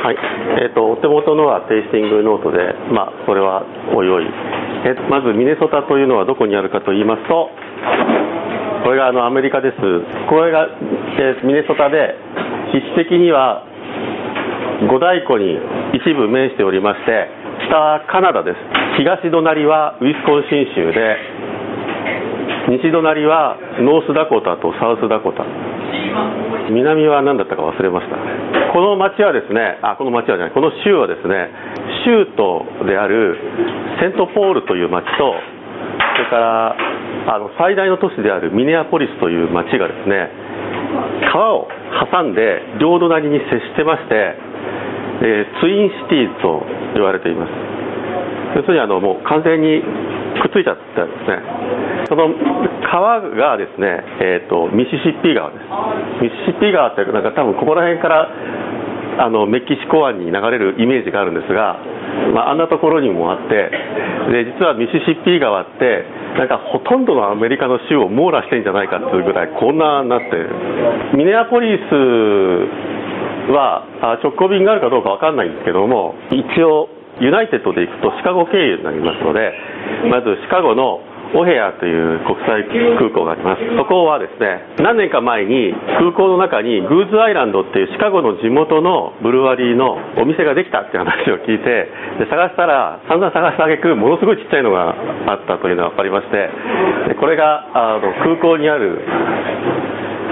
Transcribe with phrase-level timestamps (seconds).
[0.00, 0.16] はい。
[0.64, 4.24] えーと、お手元のはテイスティングノートで、まあ、それはおいおい、
[4.88, 7.50] え、まずミネソタというのはどこにあるかと言いますと
[8.82, 9.76] これがあのアメリカです。
[10.28, 10.66] これが、
[11.20, 12.16] えー、ミネソタで
[12.72, 13.62] 位置的には
[14.88, 15.58] 五大湖に
[15.92, 17.28] 一部面しておりまして
[17.68, 18.56] 北はカナダです。
[18.96, 21.16] 東隣はウィスコンシン州で
[22.70, 25.42] 西隣はノースダコタとサウスダコタ。
[26.70, 28.14] 南は何だったか忘れました。
[28.70, 31.50] この町はですねあこの町はじゃないこの州はですね
[32.06, 33.34] 州都である
[33.98, 35.34] セントポールという町と
[36.14, 40.30] それからあの最大の都市であるミネアポリスという町がですね
[41.34, 41.66] 川を
[42.12, 44.14] 挟んで両隣に接してまして、
[45.22, 46.62] え、ツインシティと
[46.94, 47.50] 言われています。
[48.56, 49.82] 要するにあのもう完全に
[50.42, 51.59] くっついちゃったんですね。
[52.10, 52.26] その
[52.90, 55.62] 川がですね、えーと、ミシシッピ川です。
[56.18, 58.26] ミシシッピ川ってなんか多分ここら辺から
[59.22, 61.78] あのメキシコ湾に流れるイメージがあるんですが、
[62.34, 63.70] まあ、あんなところにもあって
[64.32, 66.02] で実はミシシッピ川って
[66.34, 71.94] なんかほとんどのアメリカの州を網羅してんじゃないかっていうぐらいこんなになってミネアポリス
[73.52, 76.88] は直行便があるかどうか分かんないんですけども一応
[77.20, 79.52] ユナイテッドで行くとシカゴ経由になりますので
[80.08, 82.66] まずシカゴのオヘアという国際
[82.98, 83.62] 空港があります。
[83.76, 94.94] そこはですね何年か前に空港の中にグーズアイランドっていうシカゴの地元のブルワリーのお店ができたっていう話を聞いてで探したら散々探したあげくものすごいちっちゃいのが
[95.30, 96.50] あったというのが分かりまして
[97.08, 98.98] でこれがあの空港にある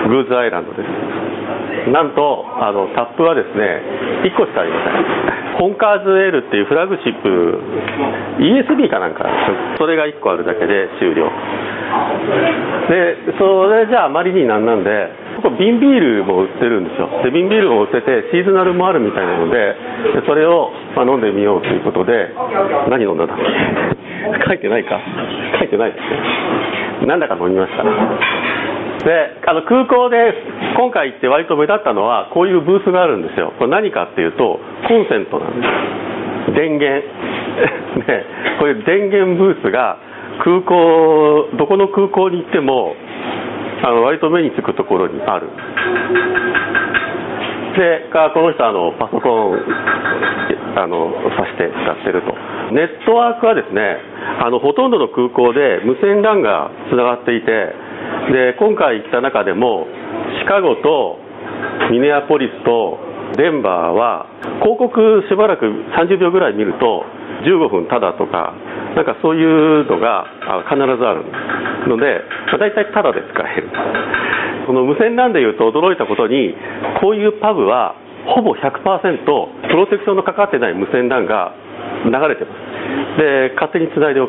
[0.09, 0.89] グーズアイランドです。
[1.93, 3.83] なんとあのタップはですね
[4.25, 5.38] 1個しかありません。
[5.59, 7.59] コンカーズ L っていうフラグシップ
[8.39, 9.27] ESB かなんか
[9.77, 11.27] それが1個あるだけで終了。
[12.89, 15.09] でそれじゃああまりになんなんで
[15.43, 17.09] ここ瓶ビールも売ってるんですよ。
[17.25, 19.75] で瓶ビールも売っててシーズナルもあるみたいなので
[20.21, 22.31] でそれを、まあ、飲んでみようということで
[22.89, 23.43] 何飲んだんだっけ？
[24.47, 25.01] 書いてないか？
[25.59, 26.03] 書いてないです
[27.03, 27.07] ね。
[27.07, 27.83] なんだか飲みました。
[29.05, 30.17] であの空港で
[30.77, 33.53] 今回行って割と目立ったのはこういうブースがあるんですよ。
[33.59, 35.67] これ何かっていうとコンセントなんで
[36.51, 36.55] す。
[36.55, 37.07] 電源。
[38.07, 38.25] ね
[38.59, 39.99] こういう電源ブースが
[40.45, 42.95] 空港どこの空港に行っても
[43.83, 45.47] あの割と目につくところにある。
[47.77, 49.59] でこの人あのパソコン
[50.77, 52.35] あの挿して使ってると。
[52.73, 53.99] ネットワークはですね
[54.45, 57.73] あのほとんどの空港で無線 LAN がつながっていて
[58.33, 59.87] で今回来た中でも
[60.41, 61.19] シカゴと
[61.91, 62.99] ミネアポリスと
[63.37, 64.27] デンバーは
[64.61, 65.65] 広告しばらく
[65.97, 67.05] 30秒ぐらい見ると
[67.45, 68.55] 15分ただとか
[68.97, 70.27] なんかそういうのが
[70.69, 71.25] 必ずある
[71.89, 73.71] ので、まあ、大体ただで使える。
[74.67, 76.53] この無線 LAN でいうと驚いたことに
[77.01, 77.95] こういうパブは
[78.27, 81.55] ほぼ100%プロテクションのかかってない無線 LAN が
[82.05, 83.23] 流れてます。
[83.23, 84.29] で勝手につないで OK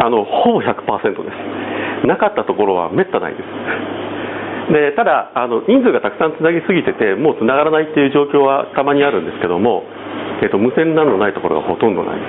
[0.00, 1.67] あのほぼ100%です。
[2.06, 4.72] なかったところはめったないです。
[4.72, 9.82] でただあの人数がたくさんつなぎすぎててもうつながらないっていう状況はたまにあるんですけども、
[10.42, 12.20] えっと、無線 LAN のないところがほとんどない。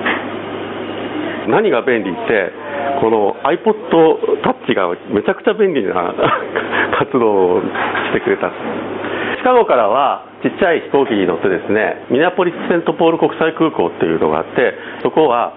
[1.48, 2.52] 何が便利って
[3.00, 6.14] この iPod タッチがめちゃくちゃ便利な
[6.98, 8.50] 活動をしてくれた。
[9.40, 15.54] シカゴからはちっちゃい飛行機に乗ってですねミネアポリス・セントポール国際空港っていうのがあってそこは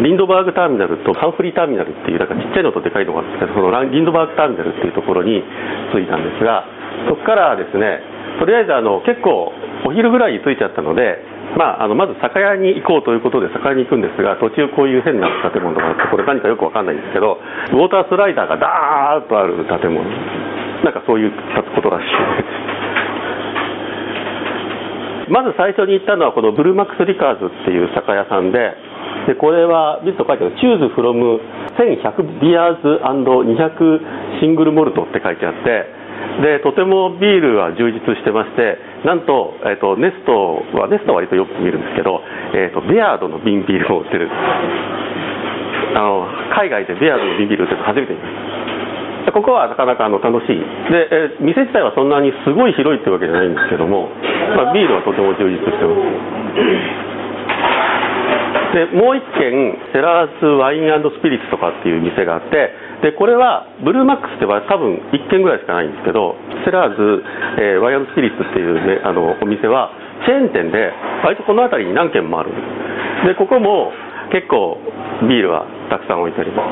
[0.00, 5.42] リンドバーグターミナルとハンフリーターミナルっていうなんかちっちゃいのとでかいのがあるんですけどそのリンドバーグターミナルっていうところに
[5.90, 6.64] 着いたんですが
[7.10, 8.00] そこからですね
[8.38, 9.50] とりあえずあの結構
[9.86, 11.18] お昼ぐらいに着いちゃったので、
[11.58, 17.38] まあ、あのまず酒屋に行こうということで酒屋に行くんですが途中こういう変な建物があってこれ何かよくわかんないんですけど
[17.74, 20.06] ウォータースライダーがダーッとある建物。
[20.84, 21.32] なんかそういう
[21.74, 22.10] ことらしい
[25.30, 28.72] まず最初に行ったのはこのブルーマックス・リカーズっていう酒屋さんで
[29.28, 31.38] でこれはビット書いてある「チューズフロム
[31.76, 36.08] 1100ビアーズ &200 シングルモルト」って書いてあって。
[36.42, 42.22] でとてもビールは充実してましてなんと,、えーと、ネストはネストは割とよく見るんですけど、
[42.54, 44.28] えーと、ベアードの瓶ビールを売ってる。
[45.94, 49.32] あの海外でベアードの瓶ビール売ってるの初めて見ました。
[49.32, 50.56] ここはなかなかあの楽しい。
[50.56, 54.08] で、えー、店自体はそんなにすごい広いってわけじゃないんですけども、
[54.56, 55.94] まあ、ビールはとても充実してま
[57.04, 57.07] す。
[58.74, 67.00] でもう1軒セラーズワインスピリッツとかっていう店があってでこれはブルーマックスでは多分1軒ぐらいしかないんですけどセラーズ、
[67.56, 69.92] えー、ワインスピリッツっていう、ね、あのお店は
[70.26, 70.92] チェーン店で
[71.24, 72.50] 割とこの辺りに何軒もある。
[73.26, 73.92] でここも
[74.32, 74.76] 結構
[75.24, 76.66] ビールはたくさん置いてありま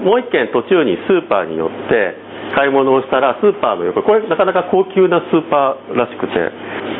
[0.00, 0.04] す。
[0.04, 6.34] もう1軒途中にスーパーに寄って買い物をしたらスーパーの横これなかなか高級なスーパーらしくて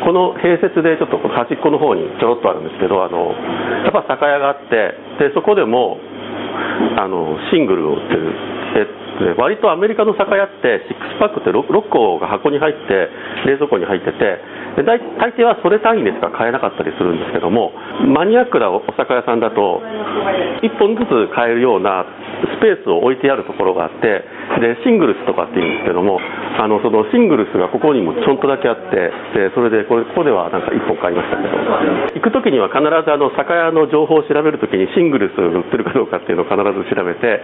[0.03, 3.31] この併設でちょっと端っこの方にちょろっとあるんですけどあの
[3.83, 5.97] やっぱ酒屋があってでそこでも
[6.97, 8.60] あのシングルを売ってる。
[9.27, 10.85] え割とアメリカの酒屋って
[11.17, 13.09] 6パックって 6, 6個が箱に入って
[13.45, 14.39] 冷蔵庫に入ってて
[14.77, 17.71] で大大抵はそれ単位でしか買えなかったりするんですけども
[18.07, 19.81] マニアックなお酒屋さんだと
[20.63, 22.05] 1本ずつ買えるような
[22.57, 24.23] スペースを置いてあるところがあって
[24.59, 26.19] でシングルスとかっていうんですけども
[26.57, 31.51] あのそのシングルスがここにもちょんとだけあってでそれでこれここではなんか1本買いましたけど。
[32.15, 37.41] 行く時には必ずあの酒屋の情報を調べる時にシングルスが売ってるかどうかっていうのを必ず調べて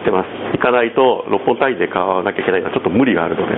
[0.00, 0.28] ってます。
[0.56, 3.54] 行かないと六本単位で買わなきゃいけないのはちょっと無理があるので。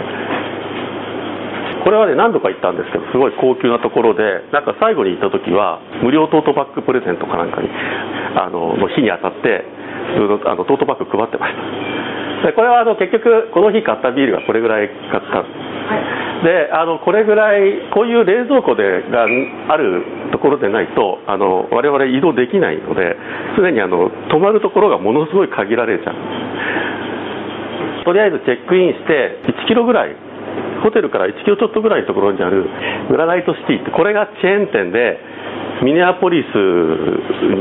[1.82, 4.22] これはね何度か行ったんですけどすごい高級なところで
[4.52, 7.68] なんか最後に行った時は無料トートバッグプレゼントかなんかに
[8.38, 9.66] あのの日に当たって
[10.46, 11.54] あのトートバッグ配ってまし
[12.42, 12.46] た。
[12.46, 15.71] でこれはあの結局この日買ったビールがこれぐらい買った。
[16.42, 23.16] であのこれぐらいこういう冷蔵庫でがあるところでないとあの我々移動できないので
[23.54, 26.14] すでにあの泊まるところがものすごい限られちゃう。
[28.04, 30.16] とりあえずチェックインして1キロぐらい
[30.82, 32.66] ホテルから1キロちょっとぐらいのところにある
[33.08, 35.18] グラナイトシティってこれがチェーン店で
[35.82, 36.54] ミネアポリス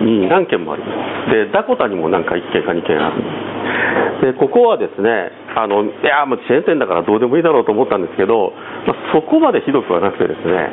[0.05, 0.93] に何軒もありま
[1.29, 1.31] す。
[1.31, 4.33] でダコタにもなんか1軒か2軒ある。
[4.33, 8.53] でここはですねあのいやもうチェーン店だからどうでもいいだろうと思ったんですけど、
[8.87, 10.71] まあ、そこまでひどくはなくてですね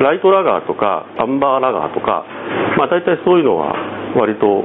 [0.00, 2.24] ライトラガーとかアンバーラガーとか、
[2.78, 3.76] まあ、大体そういうのは
[4.16, 4.64] 割と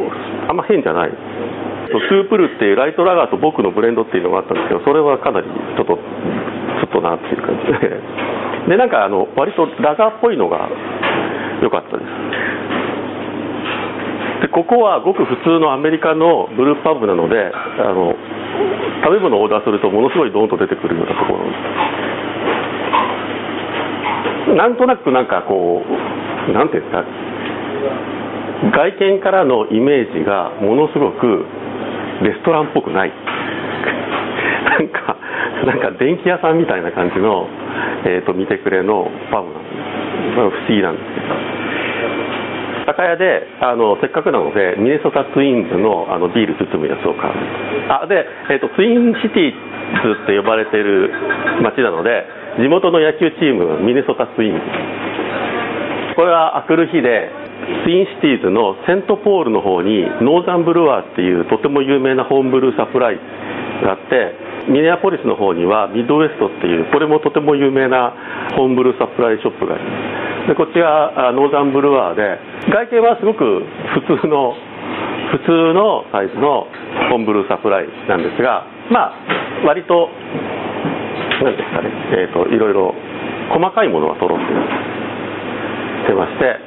[0.49, 1.11] あんま変じゃない。
[1.85, 8.01] スープルっていうライトラガーと僕のブレンドっていうのがあったんですけどそれはかなりちょっとちょっとなっていう感じで。
[8.73, 10.67] でなんかあの割とラガーっぽいのが
[11.61, 12.09] 良かったです。
[14.41, 18.15] でここはごく普通のアメリカのブルーパブなのであの
[19.03, 21.45] 食べ物をオーダーするとものすごいドーンと出てくるようなところ。
[24.55, 27.03] なんとなくなんかこうなんていうんですか
[28.71, 31.45] 外見からのイメージがものすごく
[32.23, 33.11] レストランっぽくない。
[34.65, 35.17] なんか
[35.65, 37.47] なんか電気屋さんみたいな感じの、
[38.05, 40.35] えーと、見てくれのパブなんです。
[40.35, 41.64] 不思議なんですけど。
[42.85, 47.33] 酒屋であのせっかくなのでミネソタツインズのあのビール包むやつを買う。
[47.89, 51.09] あで、えーと、ツインシティズって呼ばれてる
[51.61, 52.25] 町なので
[52.57, 54.59] 地元の野球チームミネソタツインズ。
[56.15, 57.29] これはあくる日で
[57.83, 63.19] ツインシティーズのセントポールの方にノーザンブルワーっていうとても有名な homebrew supply
[63.83, 68.13] があってミネアポリスの方にはミッドウエストっていうこれもとても有名な
[68.55, 70.34] homebrew supply shop があります。
[70.47, 72.37] でこっちがノーザンブルワーで
[72.69, 73.65] 外見はすごく
[73.97, 74.53] 普通の
[75.31, 76.69] 普通のサイズの
[77.09, 79.13] ホームブルーサプライなんですがまあ
[79.65, 80.09] 割と
[81.41, 82.93] 何ですかね、えーと、いろいろ
[83.51, 86.59] 細かいものが揃ってまして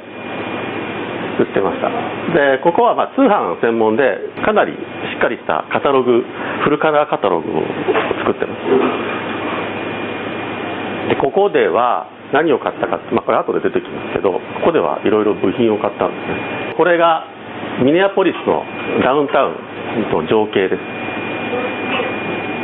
[1.39, 1.87] 売ってました。
[2.35, 4.03] でここはま通販専門で
[4.43, 4.75] かなりし
[5.17, 6.21] っかりしたカタログ
[6.63, 7.61] フルカラーカタログを
[8.19, 8.59] 作ってます。
[11.15, 16.75] でここでは何を買ったか、まあ、これ後で出てきますけどここではいろいろ部品を買ったんですね。
[16.77, 17.25] これが
[17.83, 18.63] ミネアポリスの
[19.03, 21.09] ダウンタウンの情景です。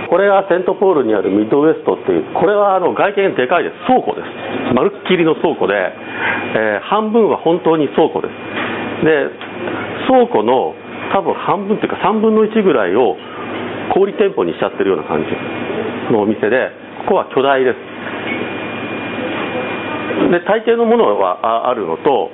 [0.10, 3.76] これがセントポールにあるミッドウエストっていうこれはあの外見でかいです。
[3.88, 4.74] 倉庫です。
[4.74, 8.34] まるっきりの倉庫で、えー、半分は本当に倉庫です。
[9.04, 9.30] で
[10.08, 10.76] 倉庫の
[11.12, 13.18] 多分半分っていうか3分の1ぐらいを
[13.94, 16.72] 小売店舗にしちゃってるような感じのお店で
[17.06, 18.45] ここは巨大です。
[20.32, 22.32] で大抵のものはあるのと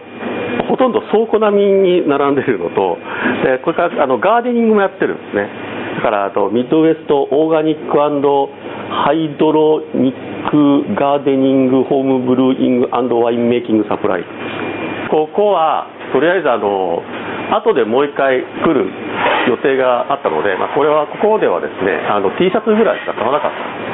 [0.70, 2.98] ほとんど倉庫並みに並んでるのと
[3.44, 5.72] でこれからあのガーデニングもやってるんですね。
[5.96, 12.88] だからあとミッドウエスト organic hydroponic gardening homebrewing
[13.22, 14.24] winemaking supply
[15.12, 17.04] ここはとりあえずあの
[17.52, 18.88] 後でもう一回来る
[19.48, 23.91] 予定があったので、まあ、これはここではですねあの T シャツぐらいしか買わなかった。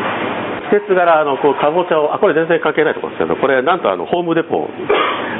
[0.69, 4.67] 季節柄あのこうかぼちゃをあこれ全然関係ないところですけどこれなんとあのホームデポ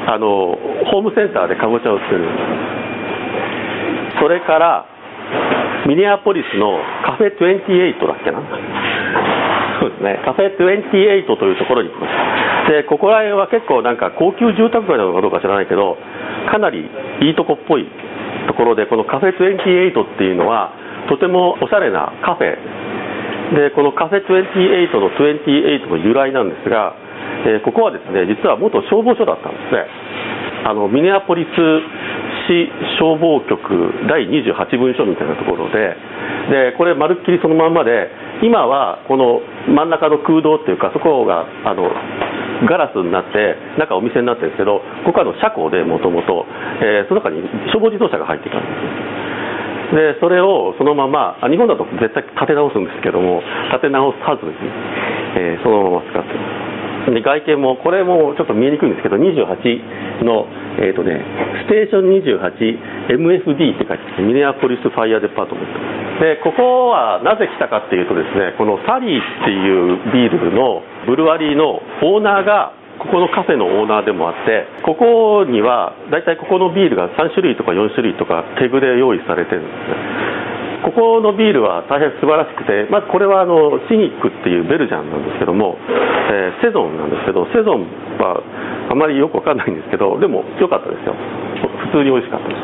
[0.06, 0.56] あの
[0.90, 2.24] ホームセンターでかぼちゃを作る。
[4.20, 4.86] それから
[5.86, 8.40] ミネアポリスのカフェ28だっけな？
[9.80, 10.20] そうですね。
[10.24, 12.12] カフェ28というところに行きまし
[12.66, 12.72] た。
[12.72, 15.96] でここら辺は結構なんか高級住宅街なのかどうか知らないけど
[16.50, 16.84] かなり
[17.22, 17.86] いいとこっぽい
[18.46, 20.72] ところでこのカフェ28っていうのは
[21.08, 22.56] とてもおしゃれなカフェ
[23.54, 26.94] でこのカフェ28の28の由来なんですが、
[27.46, 29.86] えー、ここはですね実は元消防署だったんですね。
[30.66, 31.48] あのミネアポリス
[32.48, 33.60] 市消防局
[34.08, 35.96] 第28分署みたいなところで
[36.50, 38.10] でこれまるっきりそのまんまで
[38.42, 41.88] 今はこの真ん中の空洞っていうかそこがあの
[42.66, 46.46] ガラスになって中お店になってるんですけどここはの車庫でもともと
[47.08, 49.27] その中に消防自動車が入ってたんです。
[49.94, 53.40] でそれをそのまま日本だと絶対立て直すんですけども
[53.72, 54.52] 立て直さずに、
[55.36, 60.44] えー、そのまま使ってますで外見もこれもちょっと見えにくいんですけど28の、
[60.80, 61.24] えーとね、
[61.64, 65.98] Station 28 MFD って書いてあって Minneapolis Fire Department。
[66.18, 69.56] でここはなぜ来たかっていうとですねこのサリーってい
[69.94, 80.38] うビールのブルワリーのオーナーがここのカフェのオーナーでもあってここには大体ここのビールが3種類とか4種類とかケグで用意されてるんですね
[80.82, 85.76] ここのビールは大変素晴らしくて、まずこれはあのシニックっていうベルジャンなんですけども、
[86.30, 87.82] えー、セゾンなんですけど、セゾン
[88.22, 88.40] は
[88.90, 91.14] あまりよくわかんないんですけど、でも良かったですよ、
[91.92, 92.62] 普通に美味しかったです。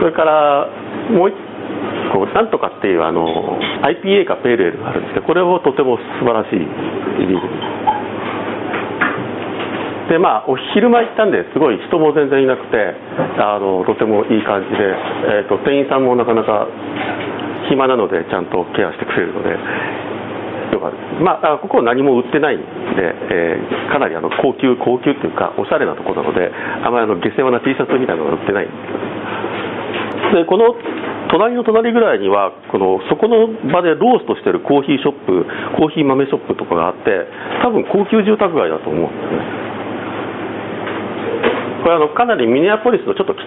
[0.00, 0.66] それから
[1.12, 1.36] もう一
[2.12, 7.83] 個、なんとかっていうあの IPA かペールエールがあるんですけど、これもとても素晴らしいビールです。
[10.08, 12.76] でまあ、お昼間行ったんですごい人も全然いなくて
[13.40, 14.84] あのとてもいい感じで、
[15.40, 16.68] えーと、店員さんもなかなか
[17.72, 19.56] 暇なのでちゃんとケアしてくれるので
[20.76, 21.24] よかった。
[21.24, 22.66] まあここは何も売ってないんで、
[23.32, 28.68] えー、かなりあの高級高級っていうかおしゃれなとこなのであまりあの下世話な T シャツみたいなのが売ってない。
[28.68, 30.74] んですでこの
[31.30, 35.46] 隣の隣ぐらいにはこのそこの場でローストしてるコーヒーショップ
[35.78, 37.26] コーヒー豆ショップとかがあって
[37.62, 39.73] 多分高級住宅街だと思うんですね。
[41.84, 43.44] これあのかなりミネアポリスのちょっと北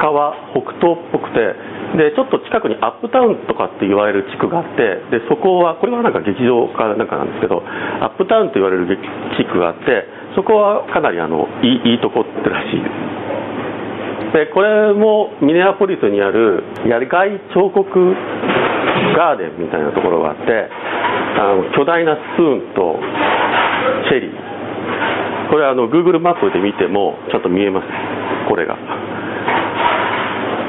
[0.00, 1.52] 側北東っぽくて
[2.00, 8.88] でちょっと近くにアップタウンとかって言われる地区があってでそこはこれはなんか劇場かなんかなんですけどアップタウンと言われる
[9.36, 12.80] 地区があってそこはかなりあのいいいいとこってらしい。
[12.80, 18.16] ですでこれもミネアポリスにある野外彫刻
[19.12, 20.42] ガーデンみたいなところがあって
[21.36, 22.96] あの巨大なスプーンと
[24.08, 24.43] チェリー。
[25.50, 27.86] これあの Google マップで見てもちゃんと見えます
[28.48, 28.76] これが。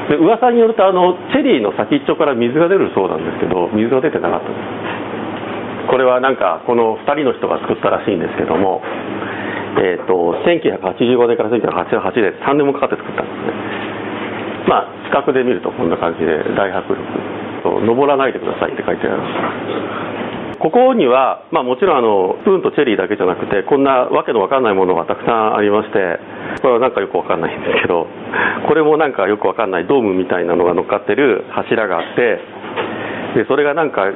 [0.08, 8.82] で噂によるとあのチェリーの先っちょから水が出るそうなんですけど水が出てなかったこれはなんかこの2人の人が作ったらしいんですけども
[9.76, 13.52] えーと、1985年から1988年3年もかかって作ったんですね。
[14.68, 17.04] まあ近くで見るとこんな感じで大迫力。
[17.84, 20.15] 登らないでくださいって書いてあります。
[20.60, 26.18] ここには、まあ、もちろんあのプーンとチェリーだけじゃなくてこんなわけのわかんないものがたくさんありまして
[26.62, 28.06] これはなんかよくわかんないんですけど
[28.66, 32.40] これもなんかよくわかんないドームみたいなのが乗っかってる柱があって
[33.36, 34.08] でそれがなんか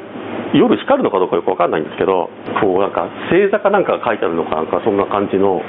[0.55, 2.31] 夜光るのかどうかよくわかんないんですけど
[2.61, 5.61] こうなんか星座かなんかが書いてあるのかなんかそんな感じの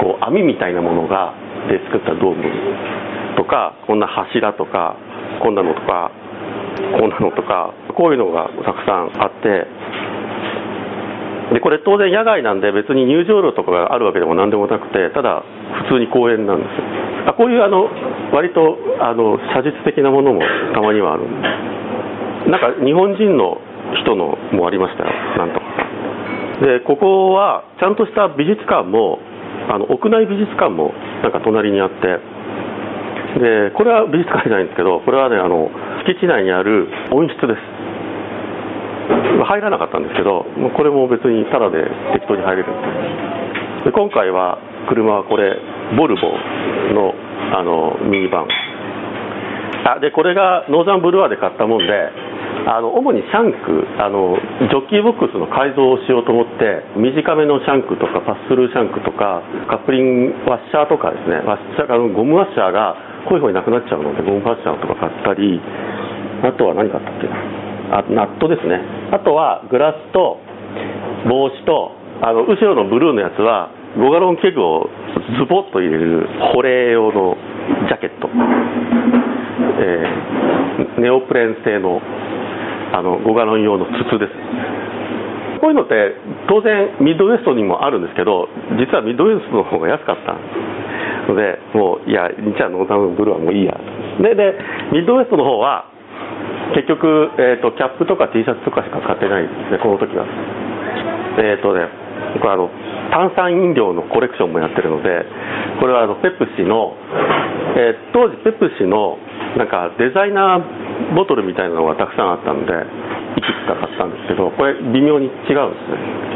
[0.00, 1.34] こう網みたいなものが
[1.68, 2.44] で作ったドーム
[3.36, 4.96] とかこんな柱とか
[5.42, 6.10] こんなのとか
[6.98, 9.66] こんなのとかこういうのがたくさんあって
[11.54, 15.44] でこれ当然野外なんで別に入場料とかがあるわけでも何でもなくてただ
[15.86, 16.84] 普通に公園なんですよ。
[17.28, 17.88] あこういうあの
[18.32, 20.42] 割とあの写実的なものも
[20.74, 21.24] たまにはある
[22.50, 23.60] なんか日本人の
[24.02, 25.66] 人のもありましたよなんとか。
[26.60, 29.18] でここはちゃんとした美術館も
[29.68, 32.18] あの屋内美術館もなんか隣にあって。
[33.34, 35.68] でこれは美術館じゃないんですけどこれはねあの
[36.06, 37.83] 敷地内にある温室です。
[39.44, 40.46] 入らなかったんですけど
[40.76, 42.68] これも別にタダで適当に入れる。
[42.70, 44.58] んで今回は
[44.88, 45.56] 車はこれ
[45.96, 46.32] ボルボ
[46.94, 47.14] の
[47.52, 48.48] あのミニバン。
[49.84, 51.92] あでこれがノーザンブルワーで買ったもんで
[52.66, 62.96] あの主にシャンクあのジョッキーボックスの改造をしようと思って短めのシャンクとかパススルーシャンクとかカップリングワッシャーとかですねワッシャーあのゴムワッシャーが
[63.28, 65.60] ホイホイなくなっちゃうのでゴムワッシャーとか買ったり
[66.48, 67.28] あとは何買ったっけ
[67.94, 68.82] あナットですね。
[69.14, 70.40] あとはグラスと
[71.30, 74.90] 帽子とあの後ろのブルーのやつは5ガロンケグを
[75.38, 77.36] ズボッと入れる保冷用の
[77.86, 82.02] ジャケット、えー、ネオプレン製の
[82.92, 84.32] あの5ガロン用の筒です。
[85.62, 86.16] こういうのって
[86.48, 90.36] 当然ミッドウエストにもあるんですけど実はミッドウエストの方が安かった
[91.30, 93.72] のでもういやじゃあノーザンブルーはもういいや。
[94.20, 94.58] でで
[94.92, 95.93] ミッドウエストの方は
[96.74, 100.26] 結局、えーと、キャップとか T シャツとかしか買ってないですねこの時は。
[101.38, 101.86] えっ、ー、とね
[102.40, 102.70] これあの
[103.10, 105.26] 炭酸飲料のコレクションもやってるので
[105.80, 106.94] これはあのペプシの、
[107.76, 109.18] えー、当時ペプシの
[109.58, 112.72] なんかデザイナーボトルみたいなのがたくさんあったので
[113.38, 116.34] いくつか買ったんですけどこれ微妙に違うんですね。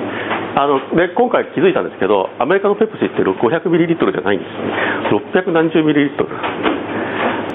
[0.58, 4.50] あので今回気づいたんですけどアメリカのペプシって500ミリリットルじゃないんです
[5.14, 5.20] よ。
[5.22, 6.30] ね600ミリリットル。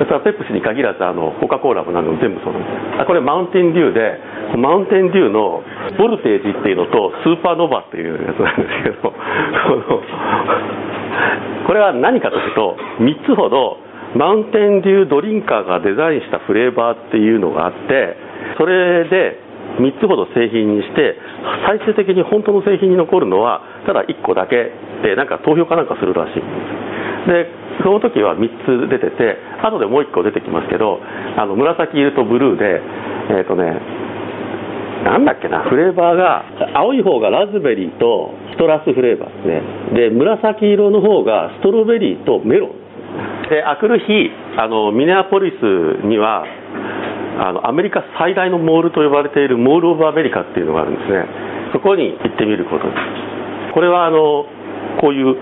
[0.05, 4.19] それはペプシに限らずあのコカ・コーラも何でも全部そうなんですあこれマウンテンデューで
[4.57, 5.63] マウンテンデューの
[5.97, 10.03] ボルテージっていうのとスーパーノバっていうやつなんですけどこの
[11.67, 13.77] これは何かというと3つほど
[14.15, 18.17] マウンテンデュードリンカーがデザインしたフレーバーっていうのがあって
[18.57, 19.39] それで
[19.81, 21.17] 3つほど製品にして
[21.65, 24.69] 最終的に本当の製品に残るのはただ1個だけ
[25.01, 26.43] でなんか投票かなんかするらしい。
[27.25, 27.47] で
[27.83, 30.99] その時は3つ出てて後でもう1個出てきますけど
[31.37, 32.81] あの紫色とブルーで
[33.37, 34.03] えっ、ー、とね
[35.03, 39.61] なんだっけなフレーバーが青い方がラズベリーとシトラスフレーバーですね。
[39.93, 42.71] で紫色の方がストロベリーとメロン。
[43.49, 46.45] であくる日あのミネアポリスには
[47.37, 51.25] あのアメリカ最大のモールと呼ばれているモール・オブ・アメリカっていうのがあるんですね。
[51.73, 54.45] そこに行ってみることですこれはあの
[55.01, 55.35] こういう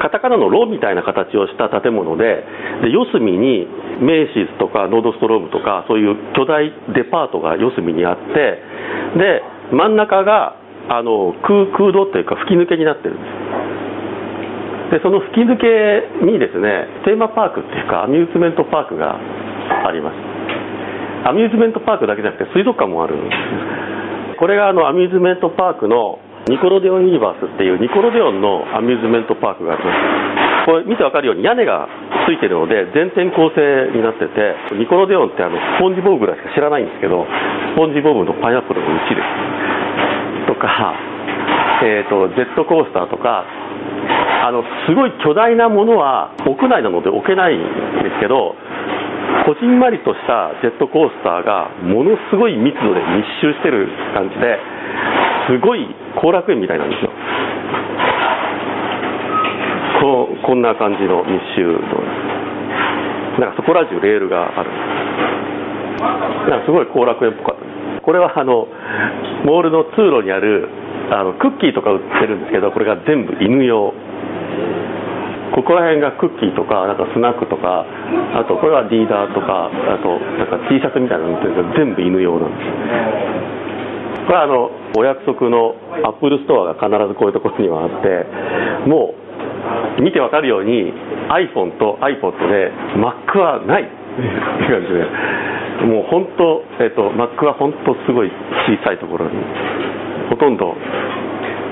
[0.00, 2.44] カタカナのロみたいな形をした建物で
[2.82, 3.66] で四隅に
[4.00, 8.58] メイシーズとかノードストロームとかそういう巨大デパートが四隅にあって
[9.18, 10.56] で真ん中が
[10.88, 13.24] あの空空洞というか吹き抜けになってるんで
[14.90, 14.98] す。
[14.98, 20.16] でその吹き抜けにですねテーマパークっていうかアミューズメントパークがあります。
[21.26, 24.36] アミューズメントパークだけじゃなくて水族館もあるんです。
[24.38, 30.68] これがあのアミューズメントパークのニコロデオンユニバースっていうニコロデオンのアミューズメントパークがあります。
[30.68, 31.88] これ見てわかるように屋根が
[32.28, 37.24] ついてるので全天候性になっててニコロデオンってあのスポンジボブぐらいしか知らないんですけど
[37.72, 39.28] スポンジボブのパイナップルのうちです。
[40.48, 40.68] とか、
[41.82, 43.44] えーと、ジェットコースターとか
[44.44, 47.60] あのすごい巨大なものは屋内なので置けないん
[48.04, 48.52] ですけど
[49.48, 54.60] こじんまりとしたジェットコースターがものすごい密度で密集してる感じで
[55.46, 55.86] すごい
[56.16, 57.10] 後楽園みたいなんですよ。
[60.00, 61.80] ここんな感じの密集度。
[63.40, 64.70] なんかそこら中レールがある。
[66.50, 67.64] なんかすごい後楽園っぽかった。
[68.02, 68.68] これはあの
[69.44, 70.68] モールの通路にある
[71.10, 73.92] あのクッキーとか売ってるんですけどこれが全部犬用。
[75.54, 77.86] ここら辺がクッキーとかなんかスナックとか
[78.34, 84.26] あとこれはリーダーとかあとなんか T シャツみたいなの売ってるんですけど全部犬用なんです。
[84.26, 89.14] これはあのお約束のアップルストアが必ずこういうところにはあっても
[89.98, 90.92] う見てわかるように
[91.28, 93.84] iPhone と iPod で Mac はない。
[93.84, 94.30] っていう
[94.70, 95.02] 感じで。
[95.86, 99.32] もう本当、えっと、Mac は本当すごい小さいところに。
[100.30, 100.74] ほとんど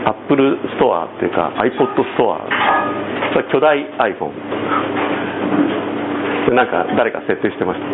[0.04, 2.40] アップルストアっていうか iPod ストア
[3.50, 4.32] 巨大 iPhone
[6.54, 7.86] なんか誰か設定してました。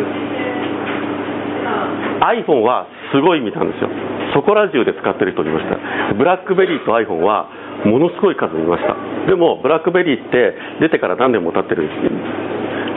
[2.19, 3.89] iPhone はすごい見たんですよ。
[4.33, 6.13] そこら中で使ってる人いました。
[6.13, 7.49] ブラックベリーと iPhone は
[7.85, 8.95] ものすごい数見ました。
[9.25, 11.89] でもブラックベリーって出てから何年も経ってる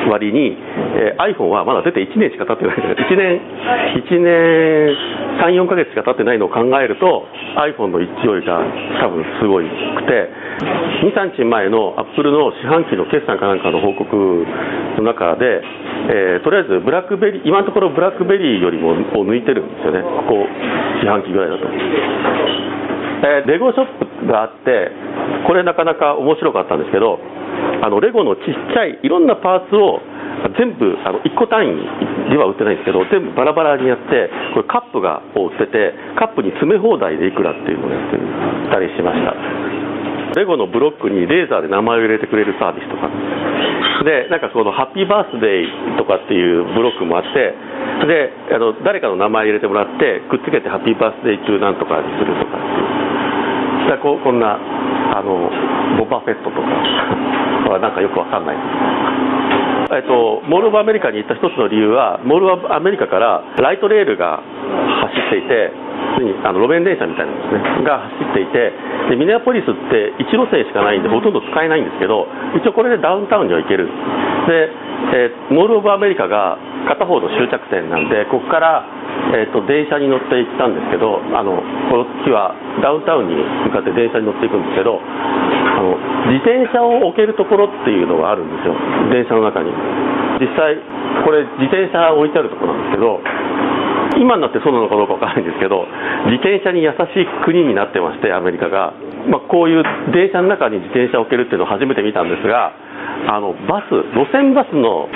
[0.08, 0.56] 割に、
[0.98, 3.40] えー、iPhone はまだ出て1年しか経ってない1年
[4.00, 4.96] 1年
[5.42, 7.26] 34ヶ月しか経ってないのを考えると
[7.58, 8.62] iPhone の勢いが
[9.00, 10.28] 多分すごいくて
[11.02, 14.14] 23日前のアップルの四半期の決算かなんかの報告
[14.98, 15.62] の中で、
[16.10, 20.46] えー、とりあえずブラックベリー今のところブラックベリーよりもを抜いてるんですよねここ
[21.02, 21.66] 四半期ぐらいだと。
[23.22, 23.86] えー、レゴショッ
[24.20, 24.90] プがあって
[25.46, 27.18] これなかなか面白かったんですけど
[27.82, 29.98] あのレゴのちっちゃいいろんなパーツを
[30.54, 38.18] 全部あの1個単位では売ってないんですけど全部バラバラにやってこれカップがを売っててカップに詰め放題でいくらっていうのをやって
[38.70, 39.34] たりしました。
[40.32, 43.10] レゴのブロックにレーザーで名前を入れてくれるサービスとか。
[44.06, 47.54] でなんかそのハッピーバースデーとかっていうブロックもあって
[48.06, 53.98] であの誰かの名前入れてもらってくっつけてハッピーバースデー中なんとかにするとかっていう。
[54.02, 54.58] ここんな
[55.14, 55.50] あの
[55.98, 57.31] ボバフェットとか。
[57.72, 58.56] はなんかよくわかんない。
[59.92, 65.68] えっと、モール・オブ・アメリカに行った一つの理由はモール・オブ・アメリカからライトレールが走っていて
[66.44, 68.72] あの路面電車みたいなですねが走っていて
[69.10, 72.24] でミネアポリスって1路線しかないんでほとんど使えないんですけど
[72.56, 73.84] 一応これでダウンタウンには行ける。
[74.48, 74.72] で、
[75.12, 76.56] えー、モール・オブ・アメリカが
[76.88, 78.88] 片方の終着点なんでここから
[79.30, 81.56] えーと、電車に乗って行ったんですけどあの
[81.88, 83.36] この時はダウンタウンに
[83.70, 85.98] 向かって電車に乗っていくんですけどあの
[86.30, 88.78] 自転車を置けるところっていうのがあるんですよ。
[89.10, 89.74] 電車の中に。
[90.38, 90.74] 実際
[91.22, 93.22] これ自転車置いてあるところなんですけど
[94.18, 95.86] 今になってそうなのかどうかわからないんですけど
[96.26, 98.92] 自転車に優しい国になってましてアメリカが、
[99.30, 102.74] まあ、こういう電車の中に自転車を置けるっていうのを初めて見たんですが
[103.30, 105.06] あのバス路線バスの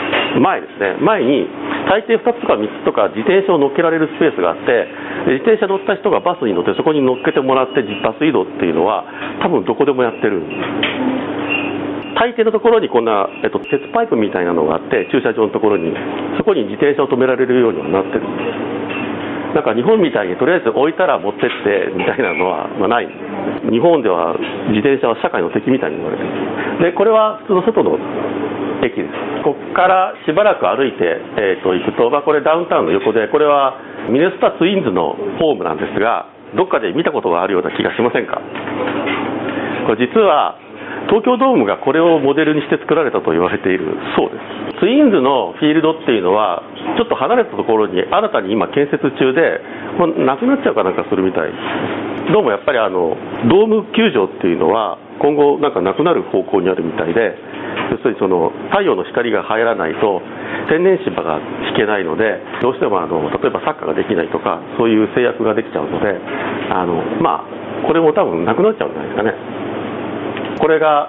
[0.40, 0.96] 前ですね。
[1.00, 1.48] 前に
[1.88, 4.88] 大抵2つとか3つとか自転車を乗っけられるスペースがあって
[5.30, 9.04] 自転車乗った人がバスに乗ってそこに乗っけてもらってバス移動っていうのは
[9.42, 10.42] 多分どこでもやってる。
[12.16, 15.92] 大抵のところにこんな、えっと、鉄パイプみたいなのがあって駐車場のところに
[16.38, 18.24] そこに自転車を止められるようにはなってる。
[19.54, 23.08] なんか日本みたいにとりあえず置いたら持ってってみたいなのは、ま、ない。
[23.70, 24.36] 日本では
[24.68, 26.92] 自転車は社会の敵みたいに言われてる。
[26.92, 27.96] でこれは普通の外の
[28.86, 29.12] 駅です。
[29.44, 33.78] ここからしばらく歩いて、えー、と行くと、まあ、これダウンタウンの横でこれは
[34.10, 38.40] ミネスタツインズのホームなんですがどっかで見たことがあるような気がしませんか？
[39.86, 40.58] これ実は
[41.06, 44.38] 東京ドームがこれをモデルにして作られたと言われているそうで
[44.76, 44.80] す。
[44.80, 46.62] ツインズのフィールドっていうのは
[46.98, 49.60] ちょっと離れたところに新たに今建設中で
[49.98, 51.50] もうなくなっちゃうかなんかするみたい。
[52.32, 53.16] どうもやっぱりあの
[53.48, 57.38] ドーム球場っていうのは今後なんかなくなる方向にあるみたいで
[57.90, 60.20] 要するにその太陽の光が入らないと
[60.68, 61.38] 天然芝が
[61.70, 66.18] 引けないのでどうしてもあの例えばサッカーができないとかそういう制約ができちゃうので
[66.74, 69.65] あのまあこれも多分なくなっちゃうんじゃないですかね。
[70.58, 71.08] これが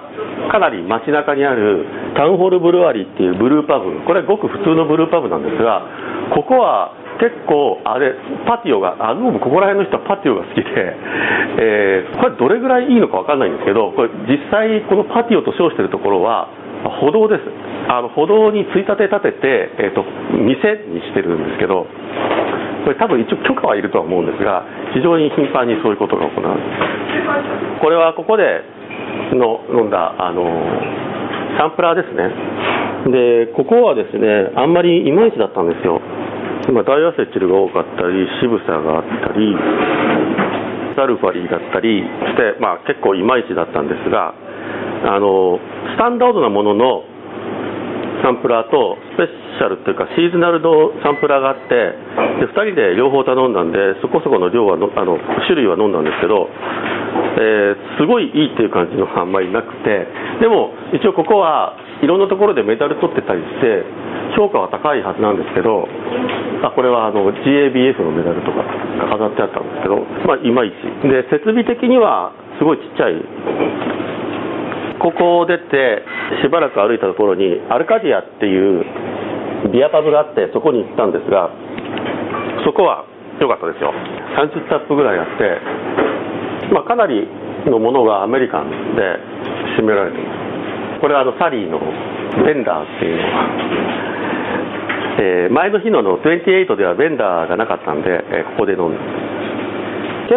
[0.50, 4.00] かなり街中にあるタウンホールブルワリーっていうブルーパブ。
[4.04, 5.82] これごく普通のブルーパブなんですが
[6.34, 8.14] ここは結構あれ
[8.46, 10.70] パティオがあのここら辺の人はパティオが好きで、
[11.58, 16.48] えー、これどれぐらいいいのか分かんないんですけどこれ実際このパティオと称してるところは
[17.02, 17.42] 歩道です。
[17.88, 20.04] あの歩道についたて立てて、えーと、
[20.36, 21.88] 店にしてるんですけど
[22.84, 26.68] これ多分一応許可はいるとは思うんですが非常に頻繁にそういうことが行われる
[27.80, 28.60] これはここで
[29.34, 30.44] の飲んだあの
[31.58, 32.30] サンプラーですね。
[33.08, 36.00] でここはですねあんまりいまいちだったんですよ。
[36.72, 39.56] まあ、ダイアセチルが多かったり渋さがあったり
[40.96, 44.34] サルファリーだったりして、まあ、結構いまいちだったんですが
[45.08, 45.58] あの
[45.94, 47.04] スタンダードなものの
[48.22, 49.26] サンプラーとスペ
[49.58, 51.74] シャルっていうかシーズナルのサンプラーがあって
[52.42, 60.06] で2人で両方頼んだんでそこそこの量はのあの種類は飲んだんですけど、えー、すごいいいっていう感じのあんまりなくて
[60.40, 63.82] でも一応ここはいろんなところでメダル取ってたりして
[64.38, 65.88] 評価は高いはずなんですけど
[66.62, 71.08] あこれはあの GABF のメダルとかが飾ってあったんですけど、まあ、いまいち。
[71.08, 73.18] で設備的にはすごいちっちゃい
[75.00, 76.02] ここを出て
[76.42, 78.84] しばらく歩いたところにアルカディアっていう
[79.72, 81.50] ビアパブがあってそこに行ったんですが
[82.64, 83.04] そこは
[83.40, 83.94] 良かったですよ。
[84.34, 87.26] 30タップぐらいあって、まあ、かなり
[87.66, 89.02] のものがアメリカンで
[89.78, 90.34] 占められてま
[90.96, 91.78] すこれはあのサリーの
[92.44, 93.28] ベンダーっていうのが、
[95.20, 98.98] えー、前の日のの28ではベンダーがなかったんで、えー、ここで飲んで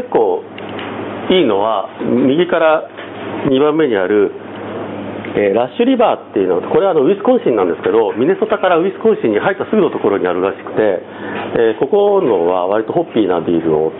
[0.01, 0.43] 結構
[1.29, 2.83] いいのは右から
[3.49, 4.31] 2番目にある
[5.31, 10.99] えー、ラッシュリバーっていうのはこれはあのウィスコンシンなんですけどミネソタからウィスコンシンに入ったすぐのところにあるらしくて、
[11.55, 13.91] えー、ここのは割とホッピーなビールを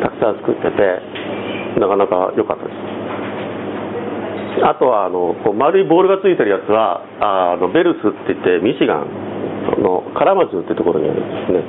[0.00, 2.96] たくさん作っててなかなか良かったです。
[4.64, 11.60] あとはあのこう丸いボールがついてるやつはあのベルスって言ってミシガンのカラマズってところにあるんですね。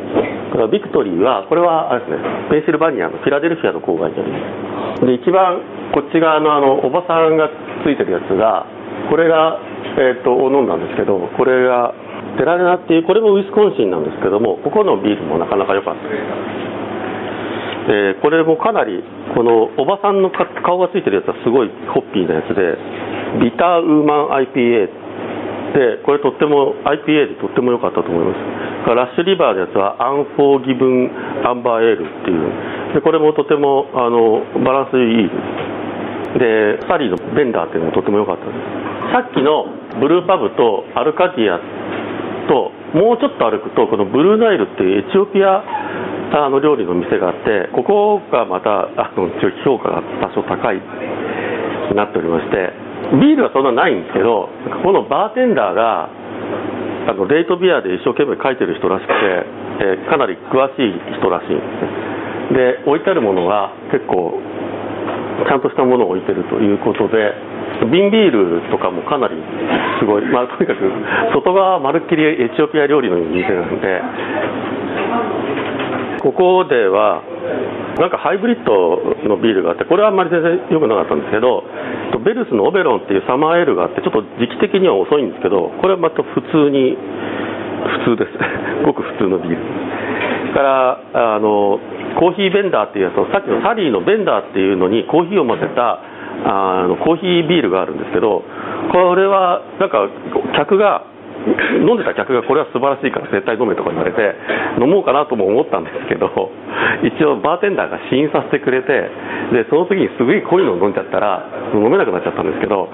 [0.56, 5.06] だからビクトリーはこれはあれですねペンシルバニアのフィラデルフィアの郊外にあります。
[5.06, 5.60] で一番
[5.92, 7.50] こっち側のあのおばさんが
[7.84, 8.66] ついてるやつが
[9.10, 9.60] これが、
[9.98, 11.94] えーと、飲んだんですけどこれが
[12.38, 16.02] テラレナっていうこれもウィスコンシンなんですけどもここのビールもなかなか良かった。
[17.88, 19.00] えー、これもかなり
[19.34, 22.76] このおばさんの顔がついてるやつはすごいホッピーなやつで
[23.40, 24.92] ビターウーマン IPA
[25.72, 28.92] でこれとっても IPA でとっても良かったと思います。
[28.92, 31.12] ラッシュリバーのやつはアンフォーギブン
[31.48, 32.94] アンバーエールっていう。
[32.94, 35.32] でこれもとてもあのバランスいい。
[36.40, 38.87] でサリのベンダーっていうのもとても良かったです。
[39.12, 39.66] さっきの
[40.00, 41.60] ブルーパブとアルカディア
[42.48, 45.64] ともうちょっと歩くとこのブルーナイルっていうエチオピア
[46.32, 49.30] あの料理の店があってここがまたあの
[49.64, 50.82] 評価が多少高い
[51.96, 52.74] なっておりまして
[53.20, 54.50] ビールはそんなないんですけど
[54.84, 56.10] このバーテンダーが
[57.08, 61.88] あのレイトビアで一生懸命書いてる人らしくて、え、かなり詳しい人らしいんです
[62.52, 62.84] ね。
[62.84, 64.36] で置いてあるものが結構
[65.48, 67.32] ちゃんとしたものを置いてるということで
[67.92, 69.36] 瓶ビールとかもかなり
[70.00, 70.82] すごい、まあ、とにかく
[71.34, 74.02] 外側まるっきりエチオピア料理の店なんで
[76.22, 77.22] ここでは
[78.00, 79.00] なんかハイブリッド
[79.30, 81.64] のビールがあってこれはあんまり全然良くなかったんですけど
[82.26, 86.98] ベルスのオベロンっていうサマーエールがあってちょっと時期的には遅いんですけどこれはまた普通に
[87.88, 88.32] 普通です。
[88.84, 89.58] ごく普通のビール。
[90.54, 90.62] か
[91.14, 91.80] らあの
[92.18, 96.00] コーヒーベンダーっていうやつをさっきのサリーのベンダーっていうのにコーヒーを混ぜた
[96.46, 98.44] あのコーヒービールがあるんですけど
[98.92, 100.08] これはなんか
[100.56, 101.06] 客が
[101.80, 104.36] 飲んでた客がこれは素晴らしいから絶対飲めとか言われて
[104.82, 106.28] 飲もうかなとも思ったんですけど
[107.06, 109.10] 一応バーテンダーが試飲させてくれて
[109.54, 112.90] でその時にすごい濃いのを飲んじゃったら飲めなくなっちゃったんですけど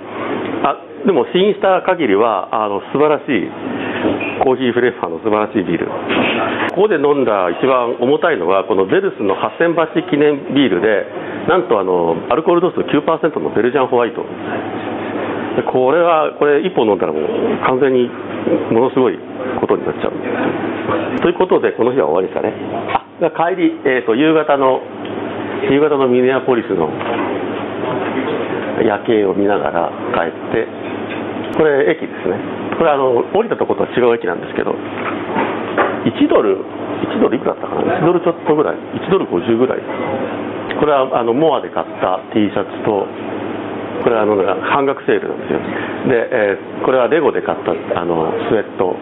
[0.64, 3.50] あでも試飲した限りはあの素晴らしい
[4.44, 5.88] コーヒーフレーバーの素晴らしいビール。
[6.76, 11.06] ここで飲んだ一番重たいのはこのベルスの8000バチ記念ビールで
[11.48, 13.04] なんとあのアルコール度数9%
[13.40, 14.24] のベルジャンホワイト。
[15.72, 17.24] これはこれ1本飲んだらもう
[17.68, 18.10] 完全に
[18.72, 19.20] ものすごい
[19.60, 21.22] ことになっちゃう。
[21.22, 22.54] ということでこの日は終わりですかね。
[23.22, 24.82] あ帰り、えーと、夕方の
[25.70, 26.90] 夕方のミネアポリスの
[28.84, 30.83] 夜景を見ながら帰って
[31.58, 32.38] これ駅ですね。
[32.78, 38.78] これあの降りたとことは違う駅なんですけど1ドル1ドルいくらだったかな？1ドルちょっとぐらい。
[38.78, 39.80] 1ドル50ぐらい。
[40.80, 43.06] これはあのモアで買った T シャツと
[44.04, 44.36] これはあの
[44.68, 45.60] 半額セールなんですよ。
[46.10, 48.96] で、えー、これはレゴで買ったあのスウェット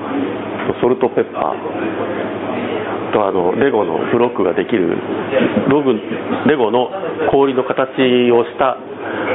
[0.82, 2.11] ソルトペッパー。
[3.12, 4.97] とあのレゴのブロックができる
[5.69, 5.93] ログ
[6.47, 6.89] レゴの
[7.32, 8.78] 氷の形をした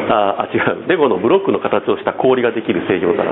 [0.09, 3.31] ああ違うレゴのブロックの形をした氷ができる製氷皿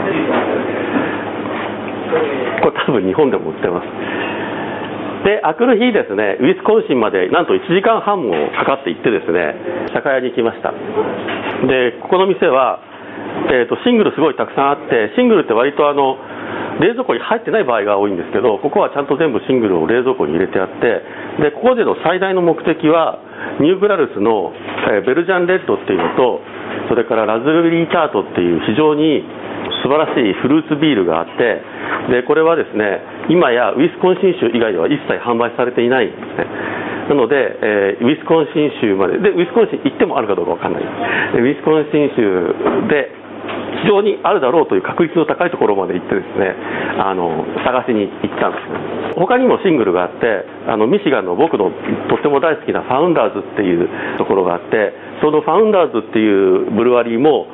[2.63, 3.87] これ多分日本でも売ってます
[5.25, 9.57] で、あくる日ですね、ウィスコンシンまでなんと1時間半もかかって行ってですね、
[9.97, 10.69] 酒屋に行きました。
[11.65, 12.79] で、ここの店は、
[13.49, 16.21] えーと、シングルすごいたくさんあって、シングルって割とあの、
[16.81, 21.03] 冷蔵庫に入ってない場合が多いんですけど、ここはちゃんと全部シングルを冷蔵庫に入れてあって、
[21.43, 23.19] で、ここでの最大の目的は、
[23.61, 24.53] ニューグラルスの、
[24.91, 26.41] えー、ベルジャンレッドっていうのと、
[26.89, 29.25] それからラズベリーチャートっていう非常に
[29.83, 31.61] 素晴らしいフルーツビールがあって
[32.13, 36.09] でこれはですね今やウィスコンシン州以外では一切販売されていない。
[36.09, 40.83] んですねなので、えー、ウィスコンシン州まででウィスコンシン行ってもあるかどうか分かんない。
[40.83, 43.13] ウィスコンシン州で
[43.83, 46.57] 非常にあるだろうという確率の高いところまで行ってですね
[46.99, 48.59] あの探しに行ったんで
[49.13, 51.71] す他にもシングルがあってあのミシガンの僕の
[52.09, 57.47] とっても大好きなファウンダーズっていうところがあってそのファウンダーズっていうブルワリーも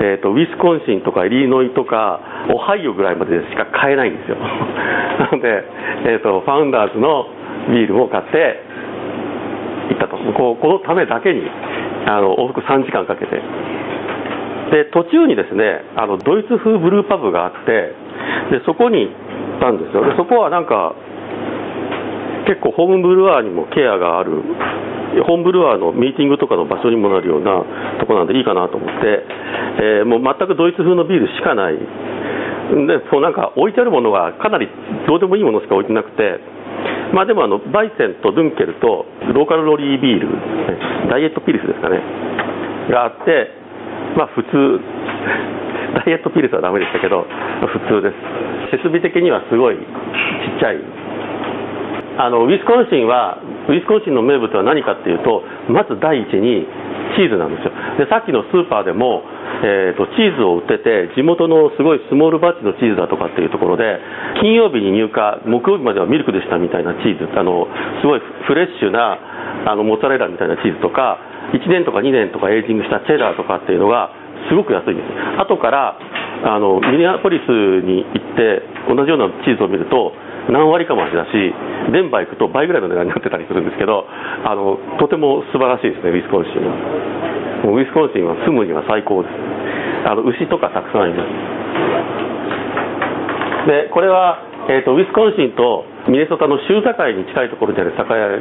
[0.00, 4.36] えーと、ウィスコンシンとかイリノイとかオハイオぐらいまでしか買えないんですよ。
[4.36, 5.64] な ので、
[6.06, 7.28] えーと、ファウンダーズの
[7.68, 8.60] ビールを買って
[9.90, 10.16] 行ったと。
[10.16, 11.42] ここのためだけに
[12.06, 13.42] あの往復3時間かけて
[14.70, 17.94] で途中にですねあのドイツ風ブルーパブがあって
[18.58, 20.04] でそこに行ったんですよ。
[20.04, 20.94] でそこはなんか
[22.46, 24.42] 結構ホームブルワーにもケアがある
[25.26, 27.62] ホームブルワーのミーティングとかの場所にもなるような
[27.98, 29.26] とこなんでいいかなと思って、
[29.82, 31.78] えー、もう全くドイツ風のビールしかない。
[32.70, 34.68] でそうなんか置いてあるものがかなり
[35.08, 36.38] どうでもいいものしか置いてなくて
[37.12, 41.98] まあでもあのバイセンとドゥンケルとローカルロリービールダイエットピリスですかね。
[42.90, 43.59] があって
[44.16, 44.80] まあ普通
[45.94, 47.26] ダイエットピリスはダメでしたけど
[47.66, 48.78] 普通です。
[48.78, 49.84] 設備的にはすごいちっ
[50.60, 50.78] ちゃい。
[52.18, 55.42] あのウィスコンシンはウィスコンシンの名物は何かっていうと
[55.72, 56.66] まず第一に
[57.16, 57.72] チーズなんですよ。
[57.98, 59.22] でさっきのスーパーでも、
[59.64, 63.98] えーと、チーズを売ってて地元のすごいスモールバッチのチーズだとかっていうところで
[64.40, 67.26] 金曜日に入荷木曜日まではミルクでしたみたいなチーズ。
[67.34, 67.66] あの
[68.00, 69.18] すごいフレッシュな
[69.66, 71.18] あのモッツァレラみたいなチーズとか
[71.52, 74.10] 1年とか2年とかエイジングしたチェダーとかっていうのが
[74.48, 75.08] すごく安いんです。
[75.40, 75.98] 後から
[76.44, 77.48] あのミネアポリス
[77.84, 80.12] に行って同じようなチーズを見ると
[80.48, 81.32] 何割かも味だし
[81.92, 86.72] デンバー行くと倍ぐらいの値段になってたりするんですけどあのとても素晴らしいですねウィスコンシンは。
[87.60, 89.34] もうウィスコンシンは住むには最高です。
[90.08, 91.28] あの牛とかたくさんいます。
[93.68, 94.40] でこれは、
[94.72, 98.40] えーと、ウィスコンシンとミネソタの州境に近いところにある酒屋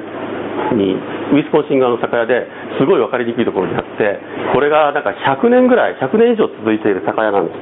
[0.76, 0.94] に
[1.34, 2.48] ウィスコンシン側の酒屋で
[2.80, 4.20] すごい分かりにくいところにあって
[4.54, 7.54] これがなんか100年ぐらい100年以上続いている酒屋なんで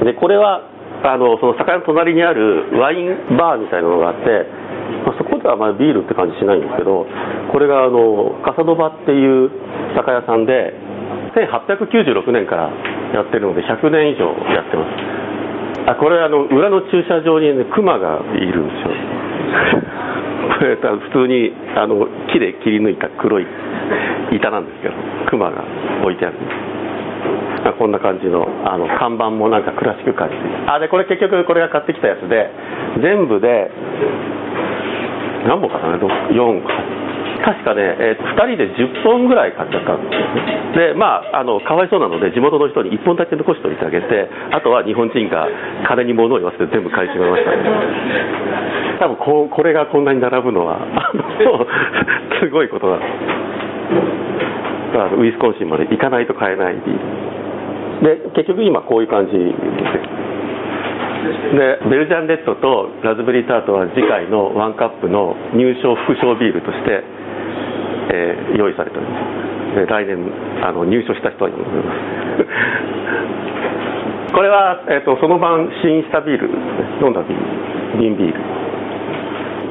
[0.00, 0.66] すでこれは
[1.02, 4.46] あのその酒屋の隣にあるワインバーみたいなのがあって、
[5.02, 7.06] まあ、そこではまあビールって感じしないんですけど
[7.50, 9.50] これがあのカサドバっていう
[9.98, 10.74] 酒屋さんで
[11.34, 12.70] 1896年から
[13.14, 15.22] やってるので100年以上やってます。
[15.84, 18.94] あこれあの裏の駐車場にねクマがいるんですよ。
[20.42, 23.46] これ普通にあの木で切り抜いた黒い
[24.32, 24.94] 板なんですけど
[25.30, 25.64] 熊が
[26.02, 26.72] 置いてあるんで
[27.78, 30.34] こんな感じのあの看板もなんかクラシック感じ
[30.66, 32.50] あでこれ結局これが買ってきたやつで
[33.02, 33.70] 全部で
[35.46, 36.02] 何本かな？4
[37.42, 45.46] 確かね、えー、2人で10本ぐらい買っちゃったんですよでまああのかわいそうなので地元の人に1本だけ残しておいてあげてあとは日本人が
[45.86, 47.50] 金に物を言わせて全部買い占めました。
[47.50, 47.58] ね
[49.00, 50.78] 多分ここれがこんなに並ぶのは
[52.40, 52.98] すごいことだ。
[54.92, 60.22] だからウィスコンシンまで行かないと買えないで結局今こういう感じです
[61.56, 67.04] でベルジャンレッドとラズベリータートは次回のワンカップの入賞副賞ビールとして、
[68.10, 69.86] えー、用意されております。
[69.86, 70.18] 来年
[70.62, 71.98] あの入所した人に思います。
[74.34, 76.62] これは、えーと、その晩試飲したビールですね
[77.02, 78.40] 飲んだビール瓶ビール。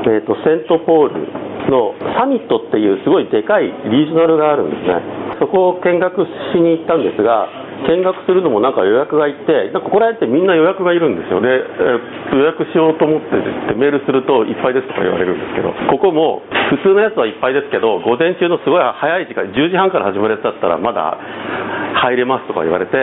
[0.04, 1.28] えーと、セントポール
[1.70, 4.96] のサミットっていうすごいでかいリージョナルがあるんですね。
[5.40, 7.48] そこを見学しに行ったんですが
[7.88, 21.18] 見学するのもなんか予約がいてなんかここら辺ってみんな予約がいるんですよで、えー、予約しようと思ってってメールするといっぱいですとか言われるんですけどここも普通のやつはいっぱいですけど午前中のすごい早い時間10時半から始まるやつだったらまだ
[22.02, 22.94] 入れますとか言われて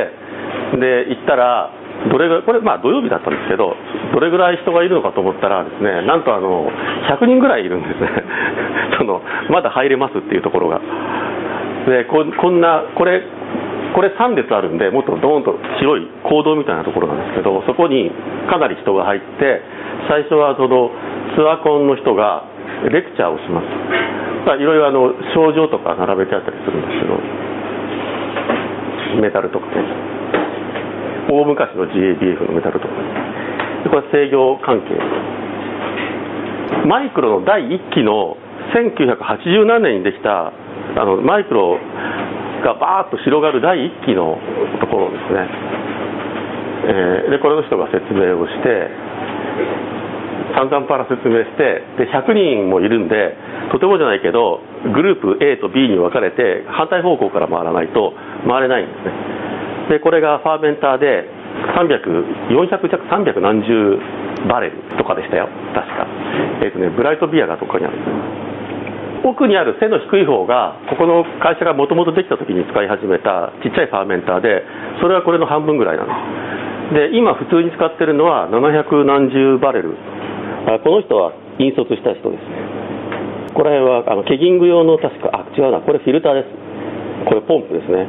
[0.78, 1.70] で行ったら
[2.06, 3.74] どれぐこれまあ土曜日だったんですけど
[4.14, 6.70] どれぐらい人がいるのかと思ったらですねなんとあの
[7.10, 8.08] 100人ぐらいいるんですね。
[8.98, 10.80] そのまだ入れますっていうところが。
[11.88, 13.22] でこんなこれ
[13.94, 18.10] これ3列あるんでもっとドーンと広い講堂みたいなところなんですけどそこに
[18.50, 19.62] かなり人が入って
[20.08, 20.90] 最初はその
[21.36, 22.44] ツアコンの人が
[22.90, 23.66] レクチャーをします。
[24.56, 27.20] いろいろあの症状とか並べてあったりするんですけど
[29.20, 29.66] メタルとか。
[29.66, 29.72] ね
[31.28, 32.94] 大昔の GABF のメタルとか。
[33.84, 34.96] これは制御関係。
[36.86, 38.36] マイクロの第1期の
[38.72, 40.52] 1980何年にできたあ
[41.04, 41.78] のマイクロ
[42.62, 44.38] がバーッと広がる第1期の
[44.80, 45.48] ところですね、
[46.86, 48.90] えー、でこれの人が説明をして
[50.56, 53.36] 散々パラ説明してで100人もいるんで
[53.70, 54.60] とてもじゃないけど
[54.94, 58.14] グループ A と B に分かれて反対方向から回らないと
[58.48, 59.38] 回れないんですね。
[59.88, 61.24] でこれがファーメンターで
[61.74, 63.98] 300、400弱、300何十
[64.48, 66.06] バレルとかでしたよ、確か。
[66.62, 67.96] えっ、ー、とね、ブライトビアがどっかにある。
[67.96, 68.37] んです
[69.24, 74.62] 奥にある背の低い方がここの会社がもともとできた時に使い始めたちっちゃいファーメンターで
[75.00, 76.12] それはこれの半分ぐらいなんで
[76.92, 77.10] す。
[77.12, 79.96] で今普通に使ってるのは700何十バレル。
[80.66, 83.52] あこの人は引率した人ですね。
[83.54, 85.80] これはあのケギング用の確かあ違うな。
[85.80, 86.48] これフィルターです。
[87.26, 88.06] これポンプですね。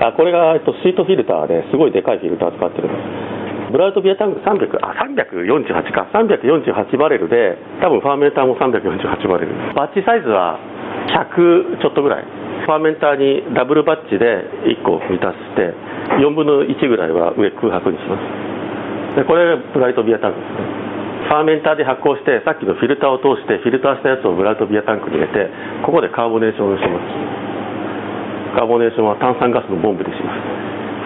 [0.00, 2.88] あこれが、えっと、シートフィルターですごいでかいフィルター使ってる。
[2.88, 3.31] んです
[3.72, 6.04] ブラウトビアタンク300あ348か。
[6.12, 9.56] 348バレルで多分ファーメンターも348バレル。
[9.72, 10.60] バッチサイズは
[11.08, 12.24] 100ちょっとぐらい。
[12.68, 15.72] ファーメンターにダブルバッチで1個満たして
[16.20, 19.16] 4分の1ぐらいは上空白にします。
[19.16, 20.92] でこれがブライトビアタンクですね。
[21.32, 25.48] ファーメンターで発酵してさっきのフィルターを通してフィルターしたやつをブライトビアタンクに入れて
[25.80, 28.60] ここでカーボネーションをします。
[28.60, 30.44] カーボネーションは炭酸ガスのボンベでします。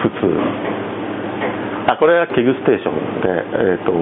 [0.03, 0.86] 普通
[1.87, 3.95] あこれはケグステーションで、えーと、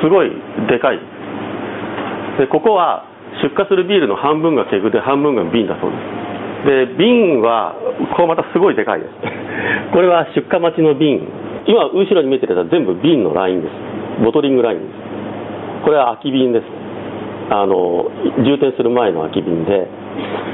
[0.00, 0.30] すごい
[0.70, 1.00] でかい。
[2.38, 3.04] でここは
[3.42, 6.26] 出荷するビールの半分がケグで半分が瓶だそうです。
[6.66, 7.74] で瓶は
[8.16, 9.12] こうまたすごいでかいです。
[9.92, 11.26] これは出荷待ちの瓶。
[11.66, 13.72] 今後ろに見えてるやつは全部瓶のラインです。
[14.22, 14.90] ボトリングラインです。
[15.82, 16.64] これは空き瓶です。
[17.50, 19.86] あの充填する前の空き瓶で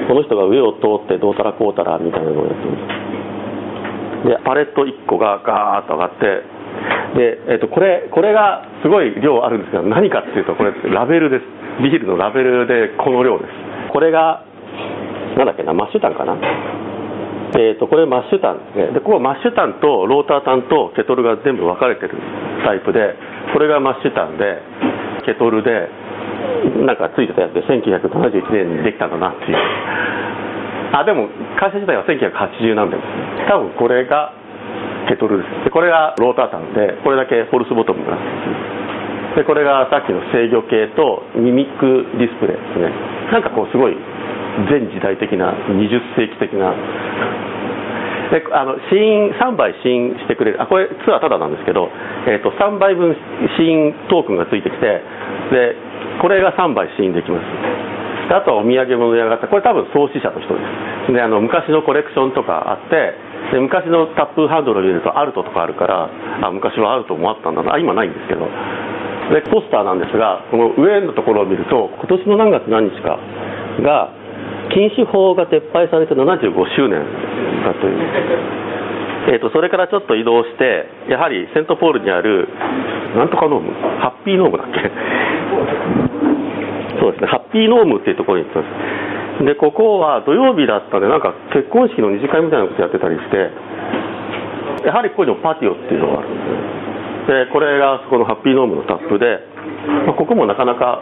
[0.09, 2.77] この人が上を通ってどうたらこうたらみたいなのをやってま
[4.25, 4.29] す。
[4.29, 6.43] でパレット1個がガーッと上がって
[7.17, 11.45] で、えー、とこれこれがすごい量あるんですけど何かっていうとこれラベルです。
[11.83, 13.51] ビールのラベルでこの量です。
[13.93, 14.45] これが
[15.37, 16.37] なんだっけなマッシュタンかな。
[17.53, 18.65] えー、とこれマッシュタン。
[18.73, 22.17] ですねでここマッシュタンとロータータンとケトルが全部分かれてる
[22.65, 23.15] タイプで
[23.53, 24.63] これがマッシュタンで
[25.27, 25.89] ケトルで
[26.87, 29.57] なんかついてたやつで1971年にできたんだなっていう。
[30.93, 34.33] あでも会社自体は1980何年ですね多分これが
[35.09, 35.65] ケトルです。
[35.65, 38.17] でこれがロータータンでこれだけフォルスボトムが
[39.37, 42.93] でこれがさっきの制御系とミミックディスプレイですね。
[43.33, 43.97] なんかこうすごい
[44.69, 46.77] 全時代的な20世紀的な。
[48.33, 50.63] であの試飲3倍試飲してくれる。
[50.63, 51.89] あこれツアーただなんですけど、
[52.29, 53.17] えーと、3倍分
[53.57, 55.01] 試飲トークンがついてきて
[55.53, 55.77] で
[56.21, 57.45] これが3倍試飲できます。
[58.33, 60.61] あとはお土産物屋型これ多分創始者の人で
[61.09, 61.13] す。
[61.13, 66.09] であの昔のコレクションとかあってで昔のタップハンドルを見るとアルトとかあるから
[66.43, 67.79] あ昔はアルトもあったんだな。
[67.79, 68.47] 今ないんですけど。
[69.33, 73.19] でポスターなんですがこの上のところを見ると今年の何月何日か
[73.81, 74.11] が
[74.75, 77.01] 禁止法が撤廃されて75周年
[77.65, 77.99] だという、
[79.33, 82.49] えーと、それからちょっと移動してやはりセントポールにある
[83.17, 83.73] なんとかノーム？
[84.01, 84.81] ハッピーノームだっけ？
[87.01, 87.29] そうですね。
[87.29, 88.69] ハッピーノームっていうところに行ってます。
[89.41, 93.51] でここは土曜日だったんでなんか結婚式の二次会みたいなことやってたりして
[94.87, 96.37] やはりここにもパティオっていうのがあるん
[97.27, 99.39] ででこれがそこのハッピーノームのタップで、
[100.07, 101.01] まあ、ここもなかなか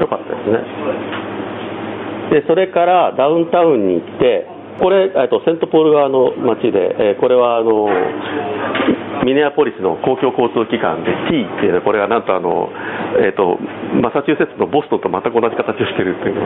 [0.00, 0.58] 良かったですね。
[2.30, 4.48] でそれからダウンタウンに行って
[4.80, 7.86] これ、えっと、セントポール側の街で、えー、これはあの
[9.22, 12.72] ミネアポリスの公共交通機関で T っていうのはこれがなんとあの、
[13.22, 13.58] えーと、
[14.02, 16.42] マサチューセッツのボストンと全く同じ形をしてるっていうの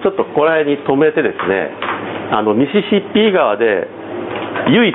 [0.00, 1.70] ちょっとこれに止めてですね
[2.32, 3.86] あのミシシッピー川で
[4.72, 4.94] 唯一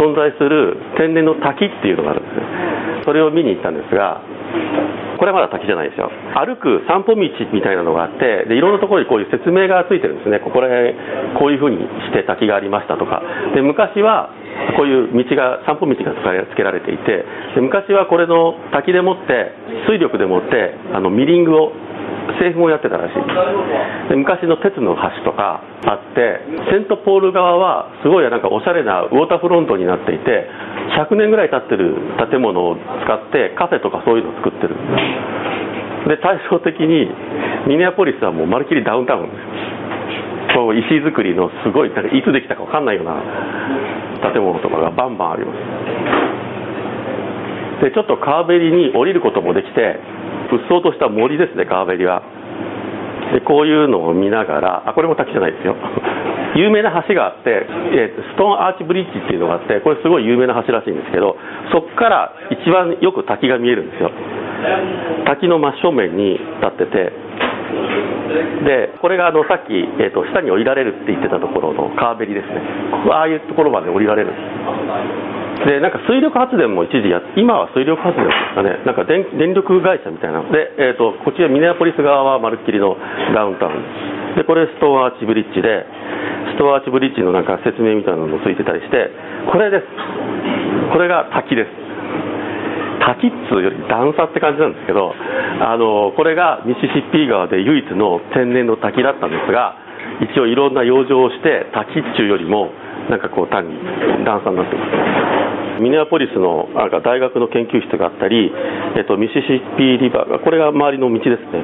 [0.00, 2.42] 存在する天然の滝っていうのがあるんですね。
[3.04, 4.20] それを見に行ったんですが
[5.18, 6.10] これはまだ滝じゃないですよ。
[6.38, 7.20] 歩く散歩道
[7.52, 10.38] みたいなのがあってでいろんなところにこういう説明がついてるんですね。
[10.38, 10.94] ここら辺
[11.34, 13.20] こういうふうにして滝がありましたとか。
[13.54, 14.30] で昔は
[14.78, 19.52] こういう道が散歩道がつけられていてで昔はこれの滝でもって
[19.90, 21.72] 水力でもってあのミリングを
[22.40, 24.08] 製粉をやってたらしい。
[24.08, 26.40] で昔の鉄の橋とかあって
[26.70, 30.46] セントポール側はすごいなんかおしゃれなウォーターフロントになっていて
[30.96, 31.94] 100年ぐらい経ってる
[32.30, 34.76] 建物を使ってカフェとかそういうのを作ってる。
[36.08, 37.10] で対照的に
[37.66, 39.38] ミネアポリスはもうまるっきりダウンタウンです。
[40.54, 43.20] こう石造りのすごいなんかいつできたか分かんないような
[44.32, 45.58] 建物とかがバンバンあります。
[47.84, 50.00] でちょっと川べりに降りることもできて
[50.56, 52.22] うっとした森ですね川べりは。
[53.32, 55.76] でこういうのを見ながらあこれも滝じゃないですよ。
[56.56, 61.36] 有名な橋があって、えー、ストーンアーチブリッジっていうのがあってこれすごい有名な橋らしいんですけど
[61.70, 64.10] そこから一番よく滝が見えるんですよ。
[65.26, 67.12] 滝の真正面に立ってて
[68.64, 72.62] でこれがあのさっき、えーと、下に降りられるって言ってたところの川べりですね。
[73.10, 74.28] ああいうところまで降りられる。
[74.28, 74.36] んで
[75.34, 78.78] すでなんか水力発電も一時や今は水力発電ですかね。
[78.86, 80.42] なんか電電力会社みたいな。
[80.42, 82.96] ので、えーと、こちらミネアポリス側はまるっきりの
[83.34, 84.36] ダウンタウン。
[84.36, 85.84] でこれストーンアーチブリッジで
[86.54, 89.10] ストーンアーチブリッジのなんか説明みたいなのもついてたりして
[89.50, 89.86] これです。
[90.92, 91.88] これが滝です。
[92.98, 99.76] 滝っつうより段差って感じなんですけどあのこれがミシシッピー川で唯一の天然の滝だったんですが
[100.20, 102.70] 一応いろんな養生をして滝っちゅうよりも
[103.08, 103.78] なんかこう単に
[104.24, 105.47] 段差になってます。
[105.78, 108.50] ミネアポリスのなんか大学の研究室があったり、
[108.96, 111.62] えっと、ミシシッピリバーがこれが周りの道ですね。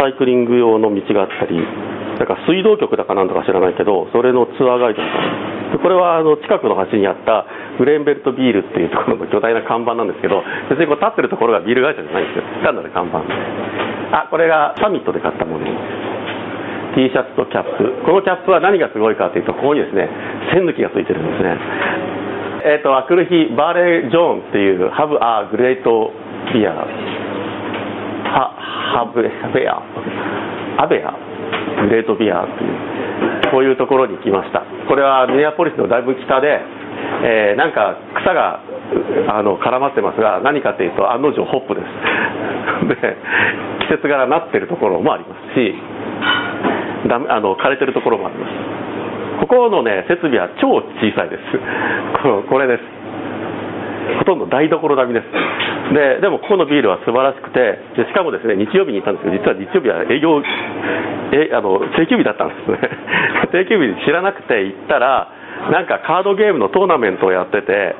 [0.00, 1.58] サイクリング用の道があったり
[2.18, 5.48] だから水道局だかなんとか知らないけどそれのツアーガイドとか。
[5.76, 7.44] これはあの近くの橋にあった
[7.76, 10.40] グレンベルトビールっていうところの巨大な看板なんですけど
[10.70, 12.44] 別にこう立ってるところがビール会社じゃないんですよ。
[12.64, 13.20] 単なる看板。
[14.16, 15.66] あこれがサミットで買ったもの。
[16.96, 17.84] T シャツとキャップ。
[18.08, 20.08] このキャップは何がすごいかというとここにですね
[20.50, 21.60] 線抜きがついてるんですね。
[22.64, 26.12] えっ、ー、とあくる日バーレー・ジョーンっていうハブ・ア・グレート・
[26.54, 28.52] ビアハ
[28.94, 29.82] ハブハベア
[30.82, 31.12] アベア
[31.84, 32.98] グレートビアっていう
[33.50, 34.62] こういうところに来ました。
[34.88, 36.60] これはミネアポリスのだいぶ北で、
[37.24, 38.60] えー、なんか草が
[39.28, 41.86] あの絡まってますが何かというと案の定ホップです。
[42.88, 43.16] で
[43.88, 45.74] 季節柄なってるところもありますし
[47.08, 48.67] だあの枯れてるところもあります。
[49.40, 51.42] ここのね設備は超小さいです。
[52.22, 52.82] このこれです。
[54.18, 55.94] ほとんど台所並みです。
[55.94, 60.42] ででもここのビールは素晴らしくてでしかもですね日曜日に行ったんですけど実は日曜日は営業
[61.32, 62.78] えあの定休日だったんですね。
[63.52, 65.28] 定休日知らなくて行ったら
[65.70, 67.94] なんかカードゲームのトーナメントをやってて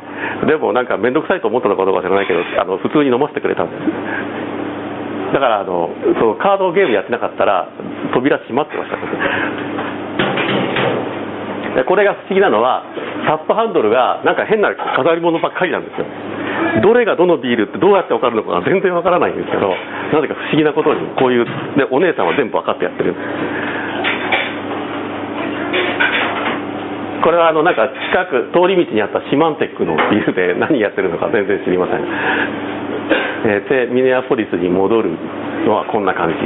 [0.47, 3.83] でもなんか面倒くさいと思ったのかどうか知らないけどあの普通に飲ませてくれたんです。
[5.33, 7.69] だからあのそのカードゲームやってなかったら
[8.15, 8.97] 扉閉まってました。
[11.87, 12.83] これが不思議なのは
[13.27, 16.07] タップハンドルがなんか変な飾り物ばっかりなんですよ。
[16.83, 19.73] どれがどのビールってどうやって分かるのか全然分からないんですけど
[20.13, 21.45] なぜか不思議なことにこういう
[21.77, 23.15] でお姉さんは全部分かってやってる。
[27.23, 32.07] これはあのなんか近く通り道にあったシマンテックのビルで何やってるのか全然知りません、
[33.53, 35.11] えー、でミネアポリスに戻る
[35.67, 36.37] のはこんな感じ、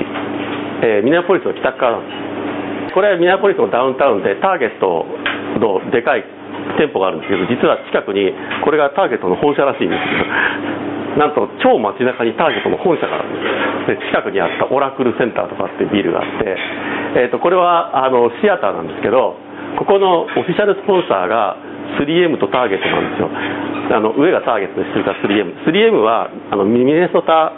[0.82, 2.21] え、ミネアポリスの北側なんです。
[2.93, 5.05] これはミネアポリスのダウンタウンでターゲット
[5.59, 6.24] のでかい
[6.78, 8.32] 店舗があるんですけど実は近くに
[8.64, 16.57] これがターゲットの本社らしいんですけど なんと超街中にターゲットの本社があるんですで近くにあったオラクルセンターとかっていうビルがあって、
[17.16, 19.36] えー、とこれはあのシアターなんですけど
[19.76, 21.57] ここのオフィシャルスポンサーが
[21.99, 23.28] 3M とターゲットなんですよ。
[23.90, 27.53] あの上がターゲットでしてるから 3M 3M はあのミネソタ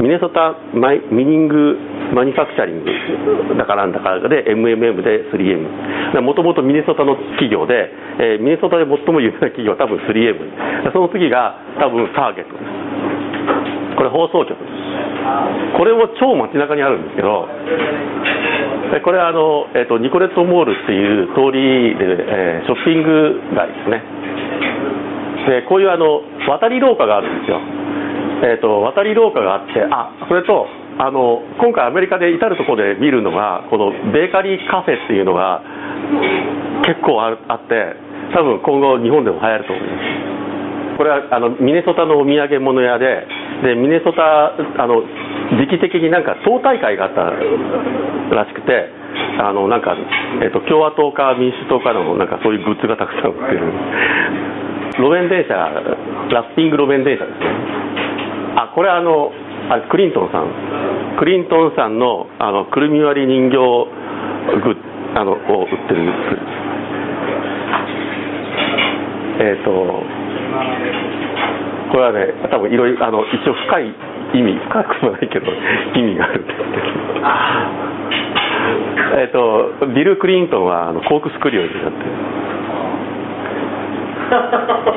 [0.00, 1.78] ミネソタマイミニング
[2.14, 7.90] マニファクチャリングだからなんだからで MMM で 3M もともとミネソタの企業で、
[8.20, 12.56] えー、ミネソタで最も有名な企業は多分 3M その次が多分ターゲット。
[13.96, 14.52] これ放送局。
[15.76, 17.48] これも超街中にあるんですけど
[19.02, 24.02] これはあの、えーと、ニコレットモールっていう通りで、えー、ショッピング街ですね。
[25.46, 27.60] でこういうあの渡り廊下があるんですよ、
[28.44, 30.66] えーと、渡り廊下があってあそれと
[30.98, 35.60] あの今回アメリカで至るところで見るのがこのベーカリーカフェっていうのが
[36.84, 37.96] 結構あって
[38.32, 39.96] 多分今後日本でも流行ると思いま
[40.32, 40.36] す。
[40.96, 43.28] これはあのミネソタのお土産物屋で
[43.62, 45.04] でミネソタあの
[45.60, 47.28] 時期的になんか党大会があった
[48.34, 48.88] らしくて
[49.38, 49.94] あのなんか、
[50.42, 53.72] えっと、共和党か民主党かのなんかそういうグッズがたくさん売ってる。
[54.96, 55.52] 路面電車
[56.32, 58.05] ラッピング路面電車ですね。
[58.56, 59.30] あこれあの
[59.68, 60.46] あクリントンさん。
[61.18, 64.76] クリントンさんのあのくるみ割り人形グ
[65.14, 66.12] あのを売ってる。
[69.38, 69.70] えっ、と
[71.92, 73.94] これはね多分いろいろあの一応深い
[74.34, 74.54] 意味。
[74.68, 75.52] 深くもないけど
[75.94, 76.40] 意味がある。
[76.40, 76.70] んですけど
[79.20, 82.10] えっとビル・クリントンはあのコークスクリューになってる。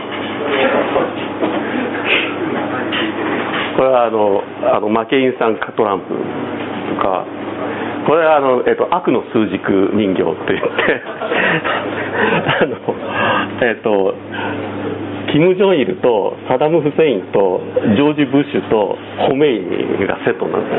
[3.79, 4.43] これはあの
[4.75, 7.23] あのマケインさんかトランプとか
[8.03, 10.99] これはあの、えっと、悪の数軸人形って言って
[12.59, 12.75] あの
[13.63, 14.15] えっと
[15.31, 17.61] キム・ジョンイルとサダム・フセインと
[17.95, 18.97] ジョージ・ブッシュと
[19.29, 20.73] ホメイニがセットなんです。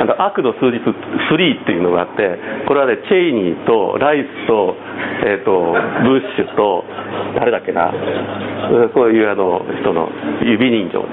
[0.00, 4.74] あの悪の数軸3っていうのがあってこれはねチェイニーとライスと,、
[5.26, 6.84] えーと、ブッシュと
[7.36, 7.92] 誰だっけな。
[8.94, 10.08] そういうあの人の
[10.42, 11.04] 指人形で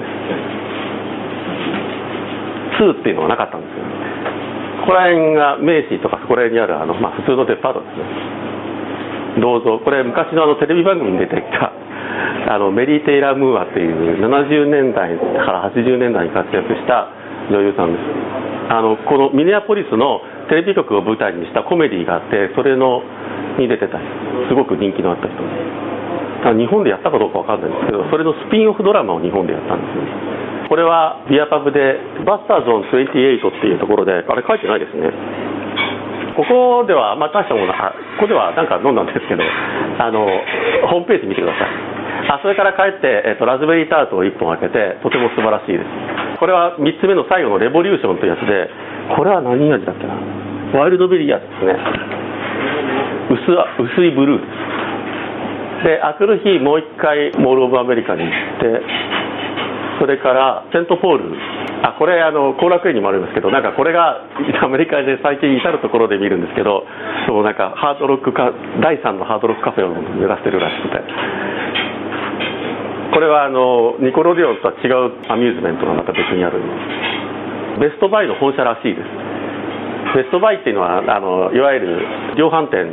[2.78, 2.82] す。
[2.82, 3.84] 2っていうのがなかったんですよ。
[4.80, 8.57] ここら辺がメイシーとかそこら辺にあるあの、まあ、普通のデパートですね。
[9.40, 11.72] 銅像これ昔のあのテレビ番組に出てきた
[12.54, 17.08] あのメリー・テイラー・ムーアっていう70年代から80年代に活躍した
[17.50, 18.02] 女優さんです。
[18.70, 23.02] あのこのミネアポリスのテレビ局を舞台にしたコメディがあってそれの
[23.58, 23.98] に出てた
[24.48, 26.54] すごく人気のあった人。
[26.54, 30.02] 日本でやったかどうか分かんないんですけどそれのスピンオフドラマを日本でやったんですよ。
[30.68, 35.10] これはビアパブでバスターゾーン28っていうところであれ書いてないですね。
[36.38, 40.22] ここでは、まあ、大したものはここではなんか飲んだんですけどあの
[40.86, 41.98] ホームページ見てください。
[42.30, 46.38] あそれから帰って、えっと、ラズベリータートを1本開けてとても素晴らしいです。
[46.38, 48.70] これは3つ目の最後のレボリューションというやつで
[49.18, 50.14] これは何味だっけな？
[50.78, 51.74] ワイルドベリー味ですね。
[53.34, 53.42] 薄
[53.98, 54.46] 薄いブルー。
[54.46, 54.78] です
[55.82, 58.82] で明くる日もう一回モール・オブ・アメリカに行って
[60.00, 61.34] それからセントポール
[61.82, 64.22] あこれあの後楽園にもあるんですけどなんかこれが
[64.62, 66.84] アメリカで最近至る所で見るんですけど
[67.26, 68.50] そうなんかハードロックか
[68.80, 70.98] 第3のハードロックカフェを目指してるらしくて。
[73.10, 76.60] これはあのニコロディオンとは違うアミューズメントがまた別にある。
[77.80, 79.06] ベストバイの本社らしいです。
[80.14, 82.06] ベストバイっていうのはあのいわゆる
[82.36, 82.86] 量販店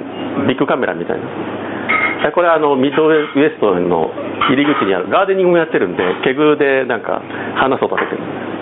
[0.48, 2.32] ビックカメラみたいな。
[2.32, 4.12] これはあのミッドウエストの
[4.50, 7.22] 入り口にあるガーデニングもやってるんでケグでなんか
[7.56, 8.22] 花育ててる。
[8.22, 8.55] んです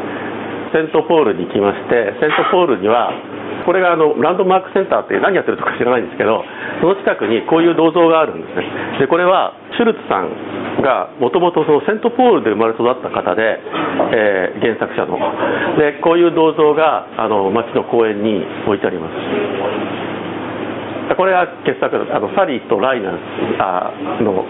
[0.74, 3.14] セントポールに来ましてセントポールには
[3.64, 6.44] これがあのランドマークセンターって何やってるとか知らないんですけど
[6.82, 8.66] その近くにこういう銅像があるんですね。
[9.00, 13.62] でこれはシュルツさんがもともとセントポールで生まれ育った方で、
[14.12, 15.16] えー、原作者の。
[15.78, 19.14] でこういう銅像があの町の公園に置いてあります。
[21.16, 24.46] これは傑作あのサリーとライナーの、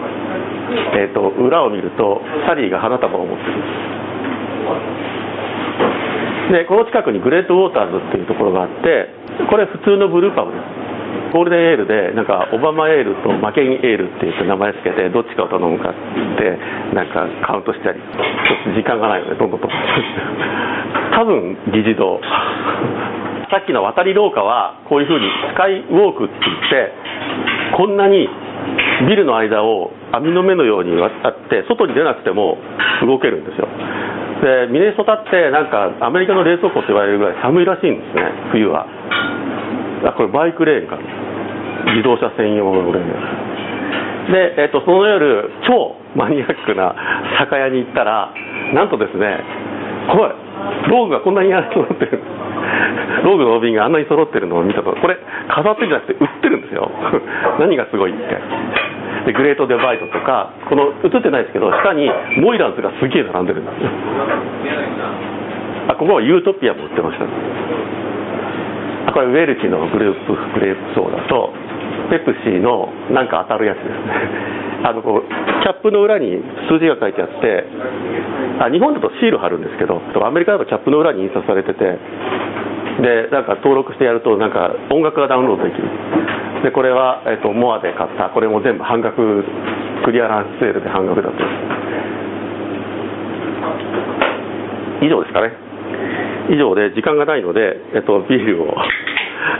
[0.95, 5.22] えーと裏を見るとサリーが花束を持ってる。
[6.51, 9.07] でこの近くにグレートウォーターズっていうところがあって
[9.49, 10.93] これ普通のブルーパブです。
[11.33, 15.93] ゴールデンエールでなんかオバマエールとマケンエールって言って名前つけてどっちかを頼むかっ
[16.37, 16.57] て
[16.93, 22.21] なんかカウントしたりちょっと時間がないのでどんどんと多分議事堂
[23.49, 28.29] さっきの渡り廊下はこういうふうにスカイウォークって言ってこんなに
[29.09, 32.57] ビルの間を網の目のように渡って外に出なくても
[33.01, 33.67] 動けるんですよ。
[34.43, 38.83] でミネソタってなんかアメリカの冷蔵庫って言われるぐらい寒いらしいんですね冬は。
[40.03, 40.99] あこれバイクレーンか。
[41.95, 43.07] 自動車専用のレーン。
[44.31, 46.95] で、えっと、その夜超マニアックな
[47.39, 48.31] 酒屋に行ったら
[48.73, 49.43] なんとですね
[50.11, 50.31] これ
[50.87, 52.19] ローグがこんなに揃ってる
[53.23, 54.91] ローグの帯があんなに揃ってるのを見たと。
[54.91, 55.15] これ
[55.47, 56.91] 飾ってるんじゃなくて売ってるんですよ。
[57.59, 58.35] 何がすごいって。
[59.25, 62.09] でグレートデバイドとかこの映ってないですけど下に
[62.41, 63.89] モイランズがすげえ並んでるんですよ。
[65.87, 71.51] あここはユートピアも売ってましたあこれウェルチのグレープグレープソーダと
[72.09, 74.83] ペプシーのなんか当たるやつですね。
[74.83, 77.63] あのこうキャップの裏に数字が書いてあって
[78.59, 81.97] あ日本だとシール貼るんですけどアメリカだとキャップの裏に印刷されてて
[83.01, 85.89] でなんか登録してやるとなんか音楽がダウンロードできる。
[86.63, 88.29] でこれは、えーと、モアで買った。
[88.29, 89.17] これも全部半額
[90.05, 91.35] クリアランスセールで半額だと。
[95.03, 95.51] 以上ですかね。
[96.49, 98.75] 以上で時間がないので、えっと、ビールを。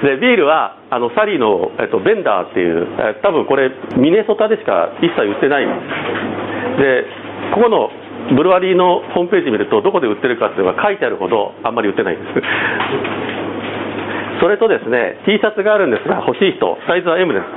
[0.03, 5.65] でビールはあのサリーの、えっと、ベンダーっていう、え多分これミネソタでしか一切売ってない。
[5.65, 5.71] で
[6.73, 7.05] すで
[7.53, 7.89] ここの
[8.35, 12.39] ブルワリーのホームページ見るとどこで売ってるかっていうのが書いてあるほどあんまり売ってないんです。
[14.43, 17.47] それとですね、T シャツがあるんですが、欲しい人、サイズは M です。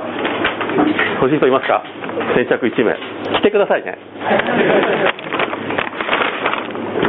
[1.19, 1.83] 欲しい人いますか？
[2.31, 2.95] 先着1名。
[3.43, 3.99] 来てくださいね。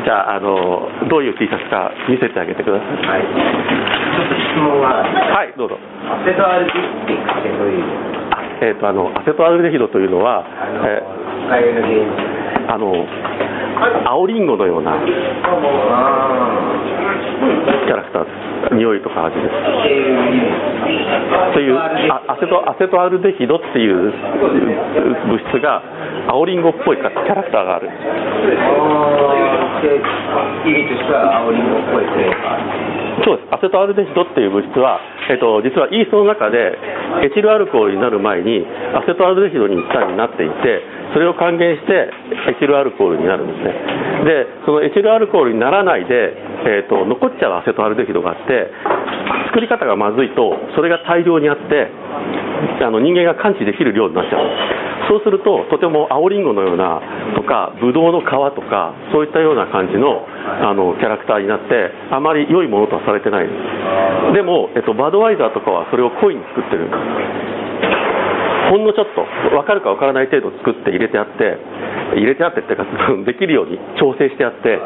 [0.03, 2.89] じゃあ、あの、どういう T シャツか見せてあげてください。
[3.07, 3.23] はい。
[3.23, 5.79] ちょっと質問が、はい、どうぞ。
[6.11, 6.91] アセトアルデヒド
[7.39, 7.85] ってどういう、
[8.35, 10.43] あえっ、と、あの、アセトアルデヒドというのは、
[12.67, 13.07] あの、
[14.11, 14.99] 青リンゴのようなあ
[17.39, 18.31] キャラクターで
[18.71, 18.75] す。
[18.75, 19.55] 匂いとか味です。
[21.55, 25.83] というあアセトアセトアルデヒドっていう物質が
[26.29, 29.89] 青リンゴっぽいキャラクターがあるあーで
[30.71, 32.98] 意味としては青りんごっぽい。
[33.25, 33.55] そうです。
[33.55, 35.01] アセトアルデヒドっていう物質は、
[35.31, 36.77] えっと、実はイーストの中で
[37.25, 38.65] エチルアルコールになる前に
[38.95, 42.11] アセトアルデヒドに一旦になっていてそれを還元して
[42.53, 43.73] エチルアルコールになるんですね。
[44.25, 46.35] でそのエチルアルコールにならないで、
[46.67, 48.71] えっと、残っちゃうアセトアルデヒドがあって
[49.49, 51.89] 作り方がまずいとそれが大量にあって
[52.85, 54.45] あの人間が感知できる量になっちゃう。
[54.45, 54.55] んで
[54.85, 57.01] すそうするととても青りんごのような
[57.35, 60.29] とかブドウの皮とかそういったような感じの
[60.61, 63.49] あのキャラクターになってあまり良いものとはされてない。
[63.49, 63.53] で
[64.33, 66.91] すでも、えっと、バドワイザーとかはそれを濃いに作ってるん
[68.69, 69.25] ほんのちょっと
[69.57, 71.57] 分かるか分からない程度作って入れてあって
[72.15, 72.85] 入れてあってっていうか
[73.25, 74.79] できるように調整してあって、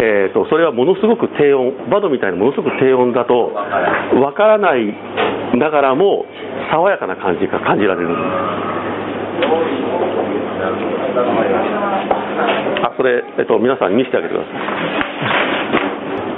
[0.00, 3.52] えー、とそれはものすごく低温バドみたいなものすごく低温だと
[4.12, 4.94] 分からない
[5.54, 6.26] ながらも
[6.70, 8.08] 爽やかな感じが感じられる。
[8.08, 8.81] んです
[12.82, 14.52] あそれ、えっと、皆さんに見せてあげてください。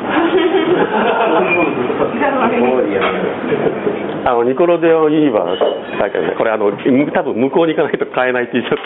[4.25, 5.61] あのニコロデオユニバース
[5.99, 6.35] 大会ね。
[6.37, 8.77] これあのむ多分向こうに行かないと買えない T シャツ。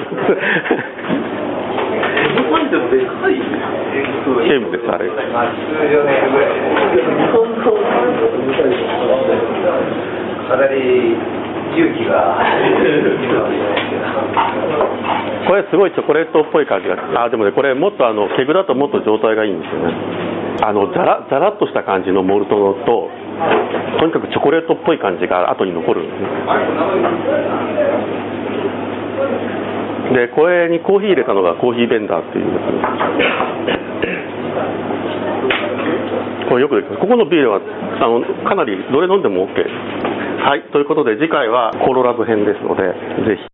[2.37, 5.09] どこにでもでかいゲームですあれ。
[10.49, 11.16] かなり
[11.77, 12.39] 勇気が
[15.47, 19.95] これすごいチョコレートっぽい感じがあでもねこれもっとあのケグだともっと状態がいいんですよね。
[20.61, 23.09] あのザラザラっとした感じのモルトのと
[24.01, 26.03] とにかくチョコレートっぽい感じが後に残る。
[26.03, 26.29] んですね
[30.09, 32.81] でこれにコーヒー入れたのがコーヒーベンダーっていうですね
[36.49, 37.01] これよくできます。
[37.01, 39.70] ここのビールはあのかなりどれ飲んでも OK です
[40.42, 40.62] はい。
[40.72, 42.82] ということで次回はコロラブ編ですので
[43.28, 43.42] ぜひ。